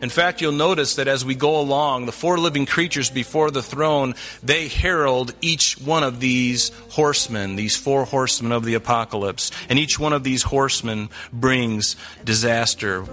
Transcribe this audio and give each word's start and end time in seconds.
in 0.00 0.10
fact, 0.10 0.40
you'll 0.40 0.52
notice 0.52 0.96
that 0.96 1.08
as 1.08 1.24
we 1.24 1.34
go 1.34 1.60
along, 1.60 2.06
the 2.06 2.12
four 2.12 2.38
living 2.38 2.66
creatures 2.66 3.10
before 3.10 3.50
the 3.50 3.62
throne, 3.62 4.14
they 4.42 4.68
herald 4.68 5.34
each 5.40 5.78
one 5.78 6.02
of 6.02 6.20
these 6.20 6.70
horsemen, 6.90 7.56
these 7.56 7.76
four 7.76 8.04
horsemen 8.04 8.52
of 8.52 8.64
the 8.64 8.74
apocalypse. 8.74 9.50
And 9.68 9.78
each 9.78 9.98
one 9.98 10.12
of 10.12 10.24
these 10.24 10.42
horsemen 10.42 11.10
brings 11.32 11.96
disaster. 12.24 13.04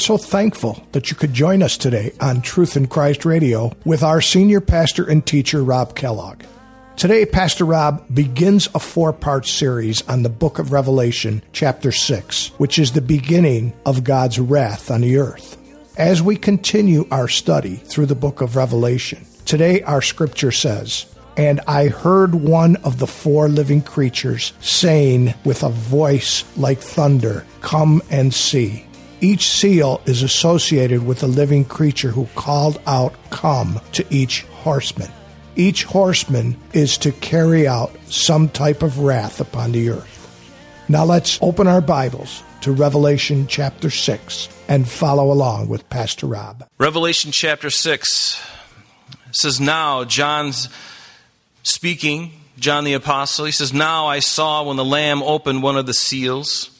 So 0.00 0.16
thankful 0.16 0.86
that 0.92 1.10
you 1.10 1.16
could 1.16 1.32
join 1.32 1.62
us 1.62 1.76
today 1.76 2.12
on 2.20 2.42
Truth 2.42 2.76
in 2.76 2.86
Christ 2.86 3.24
Radio 3.24 3.72
with 3.84 4.02
our 4.02 4.20
senior 4.20 4.60
pastor 4.60 5.08
and 5.08 5.24
teacher, 5.24 5.62
Rob 5.62 5.94
Kellogg. 5.94 6.42
Today, 6.96 7.24
Pastor 7.24 7.64
Rob 7.64 8.04
begins 8.12 8.68
a 8.74 8.78
four 8.78 9.12
part 9.12 9.46
series 9.46 10.06
on 10.08 10.22
the 10.22 10.28
book 10.28 10.58
of 10.58 10.70
Revelation, 10.70 11.42
chapter 11.52 11.92
6, 11.92 12.48
which 12.58 12.78
is 12.78 12.92
the 12.92 13.00
beginning 13.00 13.72
of 13.86 14.04
God's 14.04 14.38
wrath 14.38 14.90
on 14.90 15.00
the 15.00 15.16
earth. 15.16 15.56
As 15.96 16.20
we 16.20 16.36
continue 16.36 17.06
our 17.10 17.26
study 17.26 17.76
through 17.76 18.06
the 18.06 18.14
book 18.14 18.42
of 18.42 18.56
Revelation, 18.56 19.24
today 19.46 19.82
our 19.82 20.02
scripture 20.02 20.52
says, 20.52 21.06
And 21.36 21.60
I 21.66 21.88
heard 21.88 22.34
one 22.34 22.76
of 22.76 22.98
the 22.98 23.06
four 23.06 23.48
living 23.48 23.80
creatures 23.80 24.52
saying 24.60 25.32
with 25.44 25.62
a 25.62 25.70
voice 25.70 26.44
like 26.56 26.80
thunder, 26.80 27.46
Come 27.62 28.02
and 28.10 28.34
see. 28.34 28.84
Each 29.22 29.48
seal 29.48 30.00
is 30.06 30.22
associated 30.22 31.04
with 31.04 31.22
a 31.22 31.26
living 31.26 31.66
creature 31.66 32.10
who 32.10 32.26
called 32.34 32.80
out, 32.86 33.14
Come 33.28 33.78
to 33.92 34.06
each 34.08 34.42
horseman. 34.62 35.10
Each 35.56 35.84
horseman 35.84 36.56
is 36.72 36.96
to 36.98 37.12
carry 37.12 37.68
out 37.68 37.94
some 38.06 38.48
type 38.48 38.82
of 38.82 39.00
wrath 39.00 39.40
upon 39.40 39.72
the 39.72 39.90
earth. 39.90 40.16
Now 40.88 41.04
let's 41.04 41.38
open 41.42 41.66
our 41.66 41.82
Bibles 41.82 42.42
to 42.62 42.72
Revelation 42.72 43.46
chapter 43.46 43.90
6 43.90 44.48
and 44.68 44.88
follow 44.88 45.30
along 45.30 45.68
with 45.68 45.88
Pastor 45.90 46.26
Rob. 46.26 46.66
Revelation 46.78 47.30
chapter 47.30 47.68
6 47.68 48.42
says, 49.32 49.60
Now 49.60 50.04
John's 50.04 50.70
speaking, 51.62 52.32
John 52.58 52.84
the 52.84 52.94
Apostle, 52.94 53.44
he 53.44 53.52
says, 53.52 53.72
Now 53.72 54.06
I 54.06 54.20
saw 54.20 54.62
when 54.62 54.78
the 54.78 54.84
Lamb 54.84 55.22
opened 55.22 55.62
one 55.62 55.76
of 55.76 55.84
the 55.84 55.94
seals, 55.94 56.70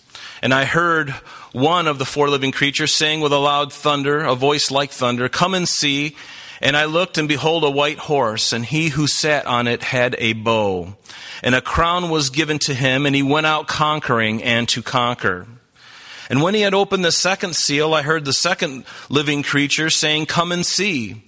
and 0.42 0.54
I 0.54 0.64
heard 0.64 1.14
one 1.52 1.86
of 1.86 1.98
the 1.98 2.04
four 2.04 2.28
living 2.28 2.52
creatures, 2.52 2.94
saying 2.94 3.20
with 3.20 3.32
a 3.32 3.38
loud 3.38 3.72
thunder, 3.72 4.20
a 4.20 4.34
voice 4.34 4.70
like 4.70 4.90
thunder, 4.90 5.28
Come 5.28 5.54
and 5.54 5.68
see. 5.68 6.16
And 6.62 6.76
I 6.76 6.84
looked, 6.84 7.16
and 7.16 7.26
behold, 7.26 7.64
a 7.64 7.70
white 7.70 7.98
horse, 7.98 8.52
and 8.52 8.64
he 8.64 8.90
who 8.90 9.06
sat 9.06 9.46
on 9.46 9.66
it 9.66 9.82
had 9.82 10.14
a 10.18 10.34
bow. 10.34 10.94
And 11.42 11.54
a 11.54 11.62
crown 11.62 12.10
was 12.10 12.28
given 12.28 12.58
to 12.60 12.74
him, 12.74 13.06
and 13.06 13.16
he 13.16 13.22
went 13.22 13.46
out 13.46 13.66
conquering 13.66 14.42
and 14.42 14.68
to 14.68 14.82
conquer. 14.82 15.46
And 16.28 16.42
when 16.42 16.54
he 16.54 16.60
had 16.60 16.74
opened 16.74 17.04
the 17.04 17.12
second 17.12 17.56
seal, 17.56 17.94
I 17.94 18.02
heard 18.02 18.24
the 18.26 18.34
second 18.34 18.84
living 19.08 19.42
creature 19.42 19.88
saying, 19.88 20.26
Come 20.26 20.52
and 20.52 20.64
see. 20.64 21.22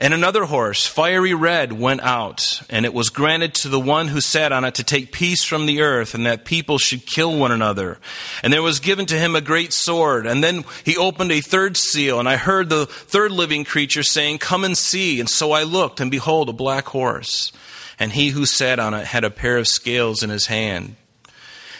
And 0.00 0.14
another 0.14 0.44
horse, 0.44 0.86
fiery 0.86 1.34
red, 1.34 1.72
went 1.72 2.02
out, 2.02 2.62
and 2.70 2.86
it 2.86 2.94
was 2.94 3.08
granted 3.08 3.52
to 3.54 3.68
the 3.68 3.80
one 3.80 4.06
who 4.06 4.20
sat 4.20 4.52
on 4.52 4.64
it 4.64 4.76
to 4.76 4.84
take 4.84 5.10
peace 5.10 5.42
from 5.42 5.66
the 5.66 5.80
earth, 5.80 6.14
and 6.14 6.24
that 6.24 6.44
people 6.44 6.78
should 6.78 7.04
kill 7.04 7.36
one 7.36 7.50
another. 7.50 7.98
And 8.44 8.52
there 8.52 8.62
was 8.62 8.78
given 8.78 9.06
to 9.06 9.18
him 9.18 9.34
a 9.34 9.40
great 9.40 9.72
sword. 9.72 10.28
And 10.28 10.42
then 10.42 10.64
he 10.84 10.96
opened 10.96 11.32
a 11.32 11.40
third 11.40 11.76
seal, 11.76 12.20
and 12.20 12.28
I 12.28 12.36
heard 12.36 12.68
the 12.68 12.86
third 12.86 13.32
living 13.32 13.64
creature 13.64 14.04
saying, 14.04 14.38
Come 14.38 14.62
and 14.62 14.78
see. 14.78 15.18
And 15.18 15.28
so 15.28 15.50
I 15.50 15.64
looked, 15.64 15.98
and 15.98 16.12
behold, 16.12 16.48
a 16.48 16.52
black 16.52 16.86
horse. 16.86 17.50
And 17.98 18.12
he 18.12 18.28
who 18.28 18.46
sat 18.46 18.78
on 18.78 18.94
it 18.94 19.04
had 19.04 19.24
a 19.24 19.30
pair 19.30 19.58
of 19.58 19.66
scales 19.66 20.22
in 20.22 20.30
his 20.30 20.46
hand. 20.46 20.94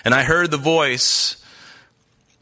And 0.04 0.12
I 0.12 0.24
heard 0.24 0.50
the 0.50 0.56
voice 0.56 1.36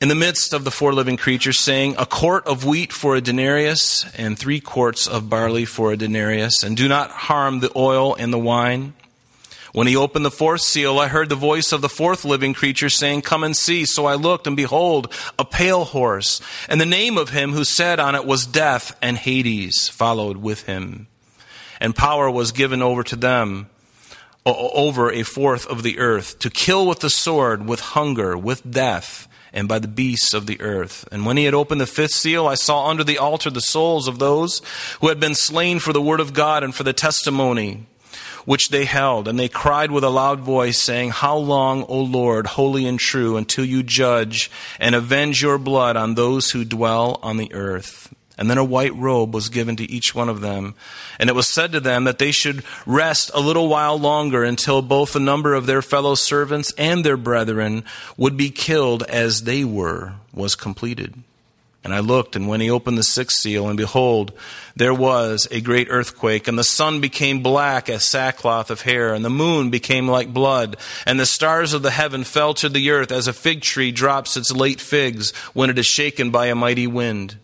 in 0.06 0.08
the 0.08 0.14
midst 0.14 0.52
of 0.52 0.62
the 0.62 0.70
four 0.70 0.92
living 0.92 1.16
creatures, 1.16 1.58
saying, 1.58 1.96
A 1.98 2.06
quart 2.06 2.46
of 2.46 2.64
wheat 2.64 2.92
for 2.92 3.16
a 3.16 3.20
denarius, 3.20 4.06
and 4.16 4.38
three 4.38 4.60
quarts 4.60 5.08
of 5.08 5.28
barley 5.28 5.64
for 5.64 5.90
a 5.90 5.96
denarius, 5.96 6.62
and 6.62 6.76
do 6.76 6.86
not 6.86 7.10
harm 7.10 7.58
the 7.58 7.72
oil 7.74 8.14
and 8.14 8.32
the 8.32 8.38
wine. 8.38 8.94
When 9.72 9.88
he 9.88 9.96
opened 9.96 10.24
the 10.24 10.30
fourth 10.30 10.60
seal, 10.60 11.00
I 11.00 11.08
heard 11.08 11.28
the 11.28 11.34
voice 11.34 11.72
of 11.72 11.80
the 11.80 11.88
fourth 11.88 12.24
living 12.24 12.54
creature 12.54 12.88
saying, 12.88 13.22
Come 13.22 13.42
and 13.42 13.56
see. 13.56 13.84
So 13.84 14.06
I 14.06 14.14
looked, 14.14 14.46
and 14.46 14.56
behold, 14.56 15.12
a 15.40 15.44
pale 15.44 15.84
horse, 15.84 16.40
and 16.68 16.80
the 16.80 16.86
name 16.86 17.18
of 17.18 17.30
him 17.30 17.50
who 17.50 17.64
sat 17.64 17.98
on 17.98 18.14
it 18.14 18.24
was 18.24 18.46
Death, 18.46 18.96
and 19.02 19.16
Hades 19.16 19.88
followed 19.88 20.36
with 20.36 20.66
him. 20.66 21.08
And 21.80 21.96
power 21.96 22.30
was 22.30 22.52
given 22.52 22.80
over 22.80 23.02
to 23.02 23.16
them 23.16 23.70
over 24.44 25.10
a 25.10 25.24
fourth 25.24 25.66
of 25.66 25.82
the 25.82 25.98
earth, 25.98 26.38
to 26.38 26.48
kill 26.48 26.86
with 26.86 27.00
the 27.00 27.10
sword, 27.10 27.66
with 27.66 27.80
hunger, 27.80 28.38
with 28.38 28.70
death 28.70 29.26
and 29.56 29.66
by 29.66 29.78
the 29.78 29.88
beasts 29.88 30.34
of 30.34 30.46
the 30.46 30.60
earth. 30.60 31.08
And 31.10 31.24
when 31.24 31.38
he 31.38 31.44
had 31.44 31.54
opened 31.54 31.80
the 31.80 31.86
fifth 31.86 32.12
seal, 32.12 32.46
I 32.46 32.54
saw 32.54 32.88
under 32.88 33.02
the 33.02 33.18
altar 33.18 33.48
the 33.48 33.62
souls 33.62 34.06
of 34.06 34.18
those 34.18 34.60
who 35.00 35.08
had 35.08 35.18
been 35.18 35.34
slain 35.34 35.78
for 35.78 35.94
the 35.94 36.02
word 36.02 36.20
of 36.20 36.34
God 36.34 36.62
and 36.62 36.74
for 36.74 36.84
the 36.84 36.92
testimony 36.92 37.86
which 38.44 38.68
they 38.68 38.84
held. 38.84 39.26
And 39.26 39.40
they 39.40 39.48
cried 39.48 39.90
with 39.90 40.04
a 40.04 40.10
loud 40.10 40.40
voice, 40.40 40.78
saying, 40.78 41.10
How 41.10 41.36
long, 41.36 41.84
O 41.84 42.00
Lord, 42.00 42.46
holy 42.46 42.86
and 42.86 43.00
true, 43.00 43.36
until 43.36 43.64
you 43.64 43.82
judge 43.82 44.50
and 44.78 44.94
avenge 44.94 45.42
your 45.42 45.58
blood 45.58 45.96
on 45.96 46.14
those 46.14 46.50
who 46.50 46.64
dwell 46.64 47.18
on 47.22 47.38
the 47.38 47.52
earth? 47.52 48.14
And 48.38 48.50
then 48.50 48.58
a 48.58 48.64
white 48.64 48.94
robe 48.94 49.34
was 49.34 49.48
given 49.48 49.76
to 49.76 49.90
each 49.90 50.14
one 50.14 50.28
of 50.28 50.42
them. 50.42 50.74
And 51.18 51.30
it 51.30 51.34
was 51.34 51.48
said 51.48 51.72
to 51.72 51.80
them 51.80 52.04
that 52.04 52.18
they 52.18 52.32
should 52.32 52.64
rest 52.84 53.30
a 53.32 53.40
little 53.40 53.68
while 53.68 53.98
longer 53.98 54.44
until 54.44 54.82
both 54.82 55.14
the 55.14 55.20
number 55.20 55.54
of 55.54 55.66
their 55.66 55.80
fellow 55.80 56.14
servants 56.14 56.72
and 56.76 57.02
their 57.02 57.16
brethren 57.16 57.84
would 58.16 58.36
be 58.36 58.50
killed 58.50 59.02
as 59.04 59.42
they 59.42 59.64
were 59.64 60.14
was 60.34 60.54
completed. 60.54 61.14
And 61.86 61.94
I 61.94 62.00
looked, 62.00 62.34
and 62.34 62.48
when 62.48 62.60
he 62.60 62.68
opened 62.68 62.98
the 62.98 63.04
sixth 63.04 63.38
seal, 63.38 63.68
and 63.68 63.76
behold, 63.76 64.32
there 64.74 64.92
was 64.92 65.46
a 65.52 65.60
great 65.60 65.86
earthquake, 65.88 66.48
and 66.48 66.58
the 66.58 66.64
sun 66.64 67.00
became 67.00 67.44
black 67.44 67.88
as 67.88 68.04
sackcloth 68.04 68.72
of 68.72 68.82
hair, 68.82 69.14
and 69.14 69.24
the 69.24 69.30
moon 69.30 69.70
became 69.70 70.08
like 70.08 70.34
blood, 70.34 70.78
and 71.06 71.20
the 71.20 71.24
stars 71.24 71.74
of 71.74 71.82
the 71.82 71.92
heaven 71.92 72.24
fell 72.24 72.54
to 72.54 72.68
the 72.68 72.90
earth 72.90 73.12
as 73.12 73.28
a 73.28 73.32
fig 73.32 73.62
tree 73.62 73.92
drops 73.92 74.36
its 74.36 74.50
late 74.50 74.80
figs 74.80 75.30
when 75.54 75.70
it 75.70 75.78
is 75.78 75.86
shaken 75.86 76.32
by 76.32 76.46
a 76.46 76.56
mighty 76.56 76.88
wind. 76.88 77.36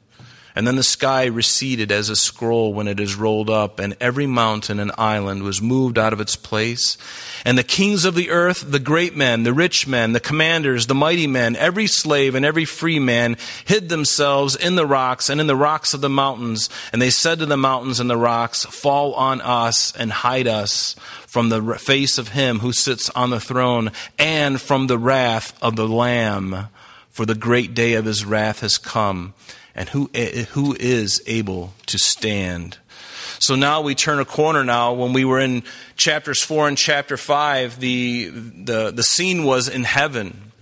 And 0.54 0.66
then 0.66 0.76
the 0.76 0.82
sky 0.82 1.24
receded 1.24 1.90
as 1.90 2.10
a 2.10 2.16
scroll 2.16 2.74
when 2.74 2.86
it 2.86 3.00
is 3.00 3.14
rolled 3.14 3.48
up, 3.48 3.78
and 3.78 3.96
every 4.00 4.26
mountain 4.26 4.78
and 4.78 4.92
island 4.98 5.44
was 5.44 5.62
moved 5.62 5.98
out 5.98 6.12
of 6.12 6.20
its 6.20 6.36
place. 6.36 6.98
And 7.46 7.56
the 7.56 7.64
kings 7.64 8.04
of 8.04 8.14
the 8.14 8.28
earth, 8.28 8.62
the 8.70 8.78
great 8.78 9.16
men, 9.16 9.44
the 9.44 9.54
rich 9.54 9.86
men, 9.86 10.12
the 10.12 10.20
commanders, 10.20 10.86
the 10.86 10.94
mighty 10.94 11.26
men, 11.26 11.56
every 11.56 11.86
slave 11.86 12.34
and 12.34 12.44
every 12.44 12.66
free 12.66 12.98
man 12.98 13.36
hid 13.64 13.88
themselves 13.88 14.54
in 14.54 14.74
the 14.74 14.86
rocks 14.86 15.30
and 15.30 15.40
in 15.40 15.46
the 15.46 15.56
rocks 15.56 15.94
of 15.94 16.02
the 16.02 16.10
mountains. 16.10 16.68
And 16.92 17.00
they 17.00 17.10
said 17.10 17.38
to 17.38 17.46
the 17.46 17.56
mountains 17.56 17.98
and 17.98 18.10
the 18.10 18.16
rocks, 18.18 18.66
Fall 18.66 19.14
on 19.14 19.40
us 19.40 19.96
and 19.96 20.12
hide 20.12 20.46
us 20.46 20.94
from 21.26 21.48
the 21.48 21.76
face 21.76 22.18
of 22.18 22.28
him 22.28 22.58
who 22.58 22.74
sits 22.74 23.08
on 23.10 23.30
the 23.30 23.40
throne 23.40 23.90
and 24.18 24.60
from 24.60 24.86
the 24.86 24.98
wrath 24.98 25.56
of 25.62 25.76
the 25.76 25.88
Lamb. 25.88 26.68
For 27.08 27.24
the 27.26 27.34
great 27.34 27.74
day 27.74 27.94
of 27.94 28.04
his 28.04 28.24
wrath 28.24 28.60
has 28.60 28.76
come 28.78 29.34
and 29.74 29.88
who, 29.90 30.10
eh, 30.14 30.44
who 30.50 30.76
is 30.78 31.22
able 31.26 31.74
to 31.86 31.98
stand. 31.98 32.78
So 33.38 33.56
now 33.56 33.80
we 33.80 33.94
turn 33.94 34.20
a 34.20 34.24
corner 34.24 34.62
now. 34.62 34.92
When 34.92 35.12
we 35.12 35.24
were 35.24 35.40
in 35.40 35.64
chapters 35.96 36.42
4 36.42 36.68
and 36.68 36.78
chapter 36.78 37.16
5, 37.16 37.80
the, 37.80 38.28
the, 38.28 38.92
the 38.92 39.02
scene 39.02 39.44
was 39.44 39.68
in 39.68 39.84
heaven. 39.84 40.52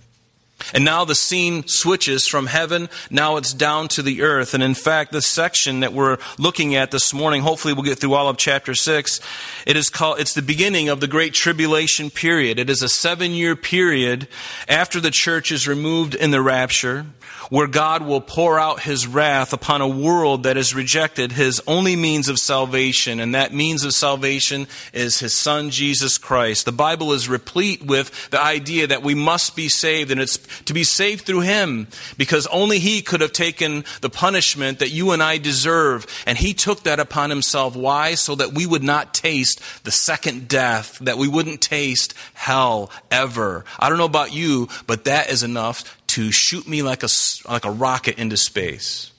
And 0.73 0.85
now 0.85 1.05
the 1.05 1.15
scene 1.15 1.67
switches 1.67 2.27
from 2.27 2.47
heaven, 2.47 2.89
now 3.09 3.37
it's 3.37 3.53
down 3.53 3.87
to 3.89 4.01
the 4.01 4.21
earth. 4.21 4.53
And 4.53 4.63
in 4.63 4.73
fact, 4.73 5.11
the 5.11 5.21
section 5.21 5.81
that 5.81 5.93
we're 5.93 6.17
looking 6.37 6.75
at 6.75 6.91
this 6.91 7.13
morning, 7.13 7.41
hopefully 7.41 7.73
we'll 7.73 7.83
get 7.83 7.99
through 7.99 8.13
all 8.13 8.29
of 8.29 8.37
chapter 8.37 8.73
6, 8.73 9.19
it 9.65 9.75
is 9.75 9.89
called, 9.89 10.19
it's 10.19 10.33
the 10.33 10.41
beginning 10.41 10.89
of 10.89 10.99
the 10.99 11.07
Great 11.07 11.33
Tribulation 11.33 12.09
period. 12.09 12.59
It 12.59 12.69
is 12.69 12.81
a 12.81 12.89
seven 12.89 13.31
year 13.31 13.55
period 13.55 14.27
after 14.67 14.99
the 14.99 15.11
church 15.11 15.51
is 15.51 15.67
removed 15.67 16.15
in 16.15 16.31
the 16.31 16.41
rapture 16.41 17.05
where 17.51 17.67
God 17.67 18.01
will 18.01 18.21
pour 18.21 18.57
out 18.57 18.79
his 18.79 19.05
wrath 19.05 19.51
upon 19.51 19.81
a 19.81 19.87
world 19.87 20.43
that 20.43 20.55
has 20.55 20.73
rejected 20.73 21.33
his 21.33 21.61
only 21.67 21.97
means 21.97 22.29
of 22.29 22.39
salvation, 22.39 23.19
and 23.19 23.35
that 23.35 23.53
means 23.53 23.83
of 23.83 23.93
salvation 23.93 24.67
is 24.93 25.19
his 25.19 25.37
son 25.37 25.69
Jesus 25.69 26.17
Christ. 26.17 26.63
The 26.63 26.71
Bible 26.71 27.11
is 27.11 27.27
replete 27.27 27.85
with 27.85 28.29
the 28.29 28.41
idea 28.41 28.87
that 28.87 29.03
we 29.03 29.15
must 29.15 29.53
be 29.53 29.67
saved, 29.67 30.11
and 30.11 30.21
it's 30.21 30.37
to 30.63 30.73
be 30.73 30.85
saved 30.85 31.25
through 31.25 31.41
him, 31.41 31.89
because 32.17 32.47
only 32.47 32.79
he 32.79 33.01
could 33.01 33.19
have 33.19 33.33
taken 33.33 33.83
the 33.99 34.09
punishment 34.09 34.79
that 34.79 34.91
you 34.91 35.11
and 35.11 35.21
I 35.21 35.37
deserve, 35.37 36.07
and 36.25 36.37
he 36.37 36.53
took 36.53 36.83
that 36.83 37.01
upon 37.01 37.29
himself. 37.29 37.75
Why? 37.75 38.15
So 38.15 38.33
that 38.35 38.53
we 38.53 38.65
would 38.65 38.81
not 38.81 39.13
taste 39.13 39.59
the 39.83 39.91
second 39.91 40.47
death, 40.47 40.99
that 40.99 41.17
we 41.17 41.27
wouldn't 41.27 41.59
taste 41.59 42.13
hell 42.33 42.89
ever. 43.11 43.65
I 43.77 43.89
don't 43.89 43.97
know 43.97 44.05
about 44.05 44.31
you, 44.31 44.69
but 44.87 45.03
that 45.03 45.29
is 45.29 45.43
enough 45.43 45.97
to 46.11 46.31
shoot 46.31 46.67
me 46.67 46.81
like 46.81 47.03
a, 47.03 47.09
like 47.47 47.65
a 47.65 47.71
rocket 47.71 48.17
into 48.17 48.37
space. 48.37 49.11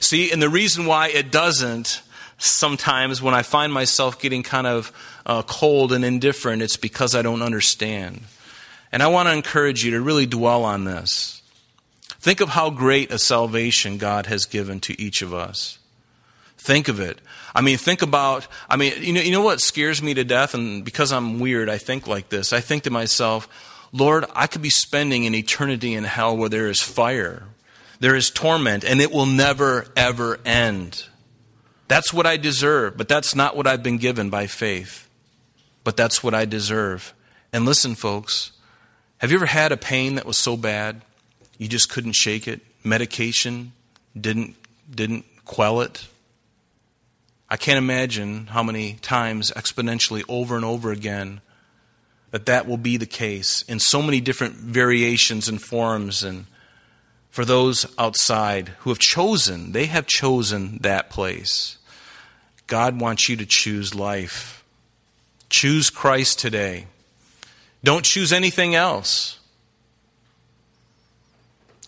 See, 0.00 0.32
and 0.32 0.42
the 0.42 0.48
reason 0.48 0.86
why 0.86 1.08
it 1.08 1.30
doesn't 1.30 2.02
sometimes 2.38 3.22
when 3.22 3.34
I 3.34 3.42
find 3.42 3.72
myself 3.72 4.20
getting 4.20 4.42
kind 4.42 4.66
of 4.66 4.92
uh, 5.24 5.42
cold 5.42 5.92
and 5.92 6.04
indifferent, 6.04 6.60
it's 6.60 6.76
because 6.76 7.14
I 7.14 7.22
don't 7.22 7.42
understand. 7.42 8.22
And 8.90 9.02
I 9.02 9.06
want 9.06 9.28
to 9.28 9.32
encourage 9.32 9.84
you 9.84 9.92
to 9.92 10.00
really 10.00 10.26
dwell 10.26 10.64
on 10.64 10.84
this. 10.84 11.40
Think 12.18 12.40
of 12.40 12.50
how 12.50 12.70
great 12.70 13.12
a 13.12 13.18
salvation 13.18 13.96
God 13.96 14.26
has 14.26 14.44
given 14.44 14.80
to 14.80 15.00
each 15.00 15.22
of 15.22 15.32
us. 15.32 15.78
Think 16.58 16.88
of 16.88 17.00
it. 17.00 17.20
I 17.54 17.60
mean, 17.60 17.78
think 17.78 18.02
about, 18.02 18.46
I 18.68 18.76
mean, 18.76 18.92
you 19.00 19.12
know, 19.12 19.20
you 19.20 19.32
know 19.32 19.40
what 19.40 19.60
scares 19.60 20.02
me 20.02 20.14
to 20.14 20.24
death? 20.24 20.54
And 20.54 20.84
because 20.84 21.12
I'm 21.12 21.38
weird, 21.38 21.68
I 21.68 21.78
think 21.78 22.06
like 22.06 22.28
this. 22.28 22.52
I 22.52 22.60
think 22.60 22.84
to 22.84 22.90
myself, 22.90 23.48
Lord, 23.92 24.24
I 24.34 24.46
could 24.46 24.62
be 24.62 24.70
spending 24.70 25.26
an 25.26 25.34
eternity 25.34 25.94
in 25.94 26.04
hell 26.04 26.36
where 26.36 26.48
there 26.48 26.68
is 26.68 26.80
fire, 26.80 27.44
there 28.00 28.16
is 28.16 28.30
torment, 28.30 28.84
and 28.84 29.00
it 29.00 29.12
will 29.12 29.26
never, 29.26 29.86
ever 29.94 30.40
end. 30.44 31.04
That's 31.88 32.12
what 32.12 32.26
I 32.26 32.38
deserve, 32.38 32.96
but 32.96 33.06
that's 33.06 33.34
not 33.34 33.54
what 33.54 33.66
I've 33.66 33.82
been 33.82 33.98
given 33.98 34.30
by 34.30 34.46
faith. 34.46 35.08
But 35.84 35.96
that's 35.96 36.22
what 36.22 36.34
I 36.34 36.46
deserve. 36.46 37.12
And 37.52 37.66
listen, 37.66 37.94
folks, 37.94 38.52
have 39.18 39.30
you 39.30 39.36
ever 39.36 39.46
had 39.46 39.72
a 39.72 39.76
pain 39.76 40.14
that 40.14 40.24
was 40.24 40.38
so 40.38 40.56
bad 40.56 41.02
you 41.58 41.68
just 41.68 41.90
couldn't 41.90 42.14
shake 42.14 42.48
it? 42.48 42.60
Medication 42.82 43.72
didn't, 44.18 44.56
didn't 44.90 45.26
quell 45.44 45.80
it? 45.82 46.08
I 47.50 47.56
can't 47.58 47.78
imagine 47.78 48.46
how 48.46 48.62
many 48.62 48.94
times 48.94 49.50
exponentially 49.50 50.24
over 50.28 50.56
and 50.56 50.64
over 50.64 50.90
again 50.90 51.42
that 52.32 52.46
that 52.46 52.66
will 52.66 52.78
be 52.78 52.96
the 52.96 53.06
case 53.06 53.62
in 53.62 53.78
so 53.78 54.02
many 54.02 54.20
different 54.20 54.54
variations 54.54 55.48
and 55.48 55.62
forms. 55.62 56.24
And 56.24 56.46
for 57.30 57.44
those 57.44 57.86
outside 57.96 58.68
who 58.80 58.90
have 58.90 58.98
chosen 58.98 59.72
they 59.72 59.86
have 59.86 60.06
chosen 60.06 60.78
that 60.78 61.08
place. 61.08 61.78
God 62.66 63.00
wants 63.00 63.28
you 63.28 63.36
to 63.36 63.46
choose 63.46 63.94
life. 63.94 64.64
Choose 65.50 65.90
christ 65.90 66.38
today. 66.38 66.86
Don't 67.84 68.04
choose 68.04 68.32
anything 68.32 68.74
else 68.74 69.38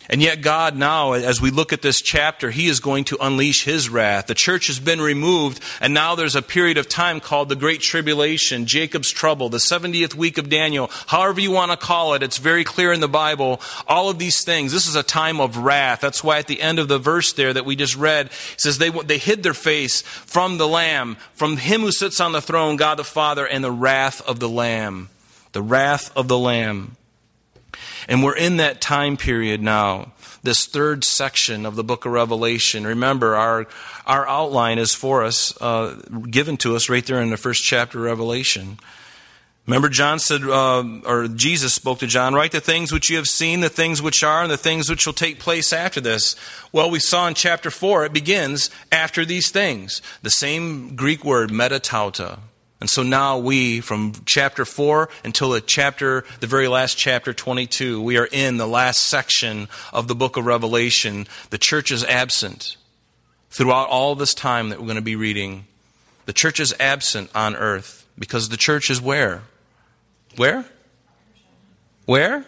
and 0.09 0.21
yet, 0.21 0.43
God 0.43 0.77
now, 0.77 1.13
as 1.13 1.41
we 1.41 1.51
look 1.51 1.73
at 1.73 1.81
this 1.81 2.03
chapter, 2.03 2.51
He 2.51 2.67
is 2.67 2.81
going 2.81 3.05
to 3.05 3.17
unleash 3.21 3.65
His 3.65 3.89
wrath. 3.89 4.27
The 4.27 4.35
church 4.35 4.67
has 4.67 4.79
been 4.79 5.01
removed, 5.01 5.63
and 5.81 5.95
now 5.95 6.15
there's 6.15 6.37
a 6.37 6.43
period 6.43 6.77
of 6.77 6.89
time 6.89 7.21
called 7.21 7.49
the 7.49 7.57
Great 7.57 7.81
Tribulation, 7.81 8.67
Jacob's 8.67 9.11
trouble, 9.11 9.49
the 9.49 9.57
70th 9.57 10.15
week 10.15 10.37
of 10.37 10.51
Daniel, 10.51 10.91
however 11.07 11.41
you 11.41 11.51
want 11.51 11.71
to 11.71 11.79
call 11.79 12.13
it. 12.13 12.23
It's 12.23 12.37
very 12.37 12.65
clear 12.65 12.93
in 12.93 13.01
the 13.01 13.09
Bible. 13.09 13.63
All 13.89 14.11
of 14.11 14.19
these 14.19 14.45
things. 14.45 14.73
This 14.73 14.87
is 14.87 14.97
a 14.97 15.03
time 15.03 15.41
of 15.41 15.57
wrath. 15.57 16.01
That's 16.01 16.23
why 16.23 16.39
at 16.39 16.49
the 16.49 16.61
end 16.61 16.79
of 16.79 16.89
the 16.89 16.99
verse 16.99 17.33
there 17.33 17.55
that 17.55 17.65
we 17.65 17.75
just 17.75 17.97
read, 17.97 18.27
it 18.27 18.61
says 18.61 18.77
they, 18.77 18.91
they 18.91 19.19
hid 19.19 19.43
their 19.43 19.55
face 19.55 20.03
from 20.03 20.59
the 20.59 20.69
Lamb, 20.69 21.17
from 21.33 21.57
Him 21.57 21.81
who 21.81 21.93
sits 21.93 22.21
on 22.21 22.33
the 22.33 22.43
throne, 22.43 22.77
God 22.77 22.99
the 22.99 23.05
Father, 23.05 23.47
and 23.47 23.65
the 23.65 23.73
wrath 23.73 24.21
of 24.29 24.39
the 24.39 24.51
Lamb. 24.51 25.09
The 25.53 25.63
wrath 25.63 26.15
of 26.15 26.29
the 26.29 26.39
Lamb. 26.39 26.97
And 28.09 28.23
we're 28.23 28.37
in 28.37 28.59
that 28.59 28.81
time 28.81 29.17
period 29.17 29.63
now, 29.63 30.13
this 30.43 30.67
third 30.67 31.05
section 31.05 31.65
of 31.65 31.77
the 31.77 31.85
book 31.85 32.05
of 32.05 32.13
Revelation. 32.13 32.87
Remember, 32.87 33.35
our, 33.35 33.67
our 34.07 34.29
outline 34.29 34.79
is 34.79 34.95
for 34.95 35.25
us, 35.25 35.57
uh, 35.61 36.01
given 36.31 36.57
to 36.59 36.77
us 36.77 36.89
right 36.89 37.05
there 37.05 37.21
in 37.21 37.31
the 37.31 37.37
first 37.37 37.65
chapter 37.65 37.99
of 37.99 38.05
Revelation. 38.05 38.79
Remember, 39.67 39.89
John 39.89 40.19
said, 40.19 40.43
uh, 40.43 40.85
or 41.07 41.27
Jesus 41.29 41.73
spoke 41.75 42.01
to 42.01 42.07
John, 42.07 42.35
write 42.35 42.53
the 42.53 42.61
things 42.61 42.93
which 42.93 43.09
you 43.09 43.17
have 43.17 43.27
seen, 43.27 43.61
the 43.61 43.71
things 43.71 44.03
which 44.03 44.23
are, 44.23 44.43
and 44.43 44.51
the 44.51 44.59
things 44.59 44.91
which 44.91 45.07
will 45.07 45.15
take 45.15 45.39
place 45.39 45.73
after 45.73 46.03
this. 46.03 46.37
Well, 46.71 46.91
we 46.91 46.99
saw 46.99 47.27
in 47.29 47.35
chapter 47.35 47.71
4, 47.71 48.05
it 48.05 48.13
begins 48.13 48.69
after 48.93 49.25
these 49.25 49.51
things. 49.51 50.03
The 50.21 50.29
same 50.29 50.95
Greek 50.97 51.25
word, 51.25 51.51
metatauta. 51.51 52.41
And 52.85 52.91
so 52.91 53.03
now 53.03 53.39
we, 53.39 53.81
from 53.81 54.13
chapter 54.27 54.67
4 54.67 55.09
until 55.25 55.49
the 55.49 55.63
chapter, 55.63 56.23
the 56.41 56.47
very 56.47 56.69
last 56.69 56.99
chapter 56.99 57.33
22, 57.33 58.03
we 58.03 58.19
are 58.19 58.29
in 58.31 58.59
the 58.59 58.67
last 58.67 59.05
section 59.05 59.69
of 59.91 60.07
the 60.07 60.15
book 60.15 60.37
of 60.37 60.45
Revelation. 60.45 61.27
The 61.49 61.57
church 61.57 61.91
is 61.91 62.05
absent 62.05 62.77
throughout 63.49 63.89
all 63.89 64.15
this 64.17 64.35
time 64.35 64.69
that 64.69 64.81
we're 64.81 64.85
going 64.85 64.97
to 64.97 65.01
be 65.01 65.17
reading. 65.17 65.65
The 66.27 66.35
church 66.35 66.61
is 66.61 66.75
absent 66.79 67.31
on 67.35 67.57
earth 67.57 68.07
because 68.19 68.51
the 68.51 68.59
church 68.59 68.91
is 68.91 69.01
where? 69.01 69.45
Where? 70.37 70.67
Where? 72.05 72.45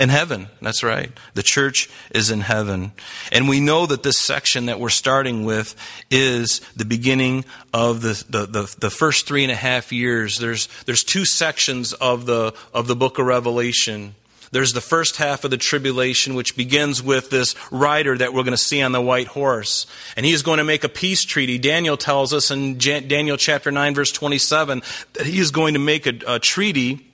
In 0.00 0.08
heaven. 0.08 0.48
That's 0.62 0.82
right. 0.82 1.12
The 1.34 1.42
church 1.42 1.90
is 2.10 2.30
in 2.30 2.40
heaven. 2.40 2.92
And 3.30 3.46
we 3.50 3.60
know 3.60 3.84
that 3.84 4.02
this 4.02 4.18
section 4.18 4.64
that 4.66 4.80
we're 4.80 4.88
starting 4.88 5.44
with 5.44 5.76
is 6.10 6.60
the 6.74 6.86
beginning 6.86 7.44
of 7.74 8.00
the, 8.00 8.24
the, 8.30 8.46
the, 8.46 8.76
the, 8.78 8.88
first 8.88 9.26
three 9.26 9.42
and 9.42 9.52
a 9.52 9.56
half 9.56 9.92
years. 9.92 10.38
There's, 10.38 10.68
there's 10.86 11.04
two 11.04 11.26
sections 11.26 11.92
of 11.92 12.24
the, 12.24 12.54
of 12.72 12.86
the 12.86 12.96
book 12.96 13.18
of 13.18 13.26
Revelation. 13.26 14.14
There's 14.52 14.72
the 14.72 14.80
first 14.80 15.18
half 15.18 15.44
of 15.44 15.50
the 15.50 15.58
tribulation, 15.58 16.34
which 16.34 16.56
begins 16.56 17.02
with 17.02 17.28
this 17.28 17.54
rider 17.70 18.16
that 18.16 18.32
we're 18.32 18.42
going 18.42 18.52
to 18.52 18.56
see 18.56 18.80
on 18.80 18.92
the 18.92 19.02
white 19.02 19.26
horse. 19.26 19.86
And 20.16 20.24
he 20.24 20.32
is 20.32 20.42
going 20.42 20.58
to 20.58 20.64
make 20.64 20.82
a 20.82 20.88
peace 20.88 21.24
treaty. 21.24 21.58
Daniel 21.58 21.98
tells 21.98 22.32
us 22.32 22.50
in 22.50 22.78
Daniel 22.78 23.36
chapter 23.36 23.70
9, 23.70 23.94
verse 23.94 24.12
27, 24.12 24.80
that 25.12 25.26
he 25.26 25.38
is 25.40 25.50
going 25.50 25.74
to 25.74 25.80
make 25.80 26.06
a, 26.06 26.14
a 26.26 26.38
treaty 26.38 27.09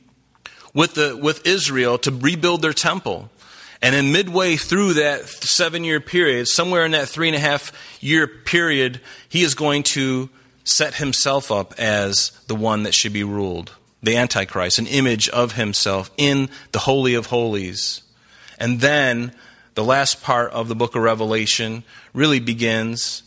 with, 0.76 0.94
the, 0.94 1.16
with 1.16 1.46
Israel 1.46 1.96
to 1.96 2.12
rebuild 2.12 2.60
their 2.60 2.74
temple. 2.74 3.30
And 3.80 3.94
then 3.94 4.12
midway 4.12 4.56
through 4.56 4.94
that 4.94 5.26
seven 5.26 5.84
year 5.84 6.00
period, 6.00 6.46
somewhere 6.46 6.84
in 6.84 6.92
that 6.92 7.08
three 7.08 7.28
and 7.28 7.36
a 7.36 7.40
half 7.40 7.72
year 8.00 8.26
period, 8.26 9.00
he 9.28 9.42
is 9.42 9.54
going 9.54 9.82
to 9.84 10.28
set 10.64 10.96
himself 10.96 11.50
up 11.50 11.72
as 11.78 12.30
the 12.46 12.54
one 12.54 12.82
that 12.82 12.94
should 12.94 13.14
be 13.14 13.24
ruled, 13.24 13.72
the 14.02 14.16
Antichrist, 14.16 14.78
an 14.78 14.86
image 14.86 15.30
of 15.30 15.52
himself 15.52 16.10
in 16.18 16.50
the 16.72 16.80
Holy 16.80 17.14
of 17.14 17.26
Holies. 17.26 18.02
And 18.58 18.80
then 18.80 19.32
the 19.74 19.84
last 19.84 20.22
part 20.22 20.52
of 20.52 20.68
the 20.68 20.76
book 20.76 20.94
of 20.94 21.02
Revelation 21.02 21.84
really 22.12 22.40
begins 22.40 23.22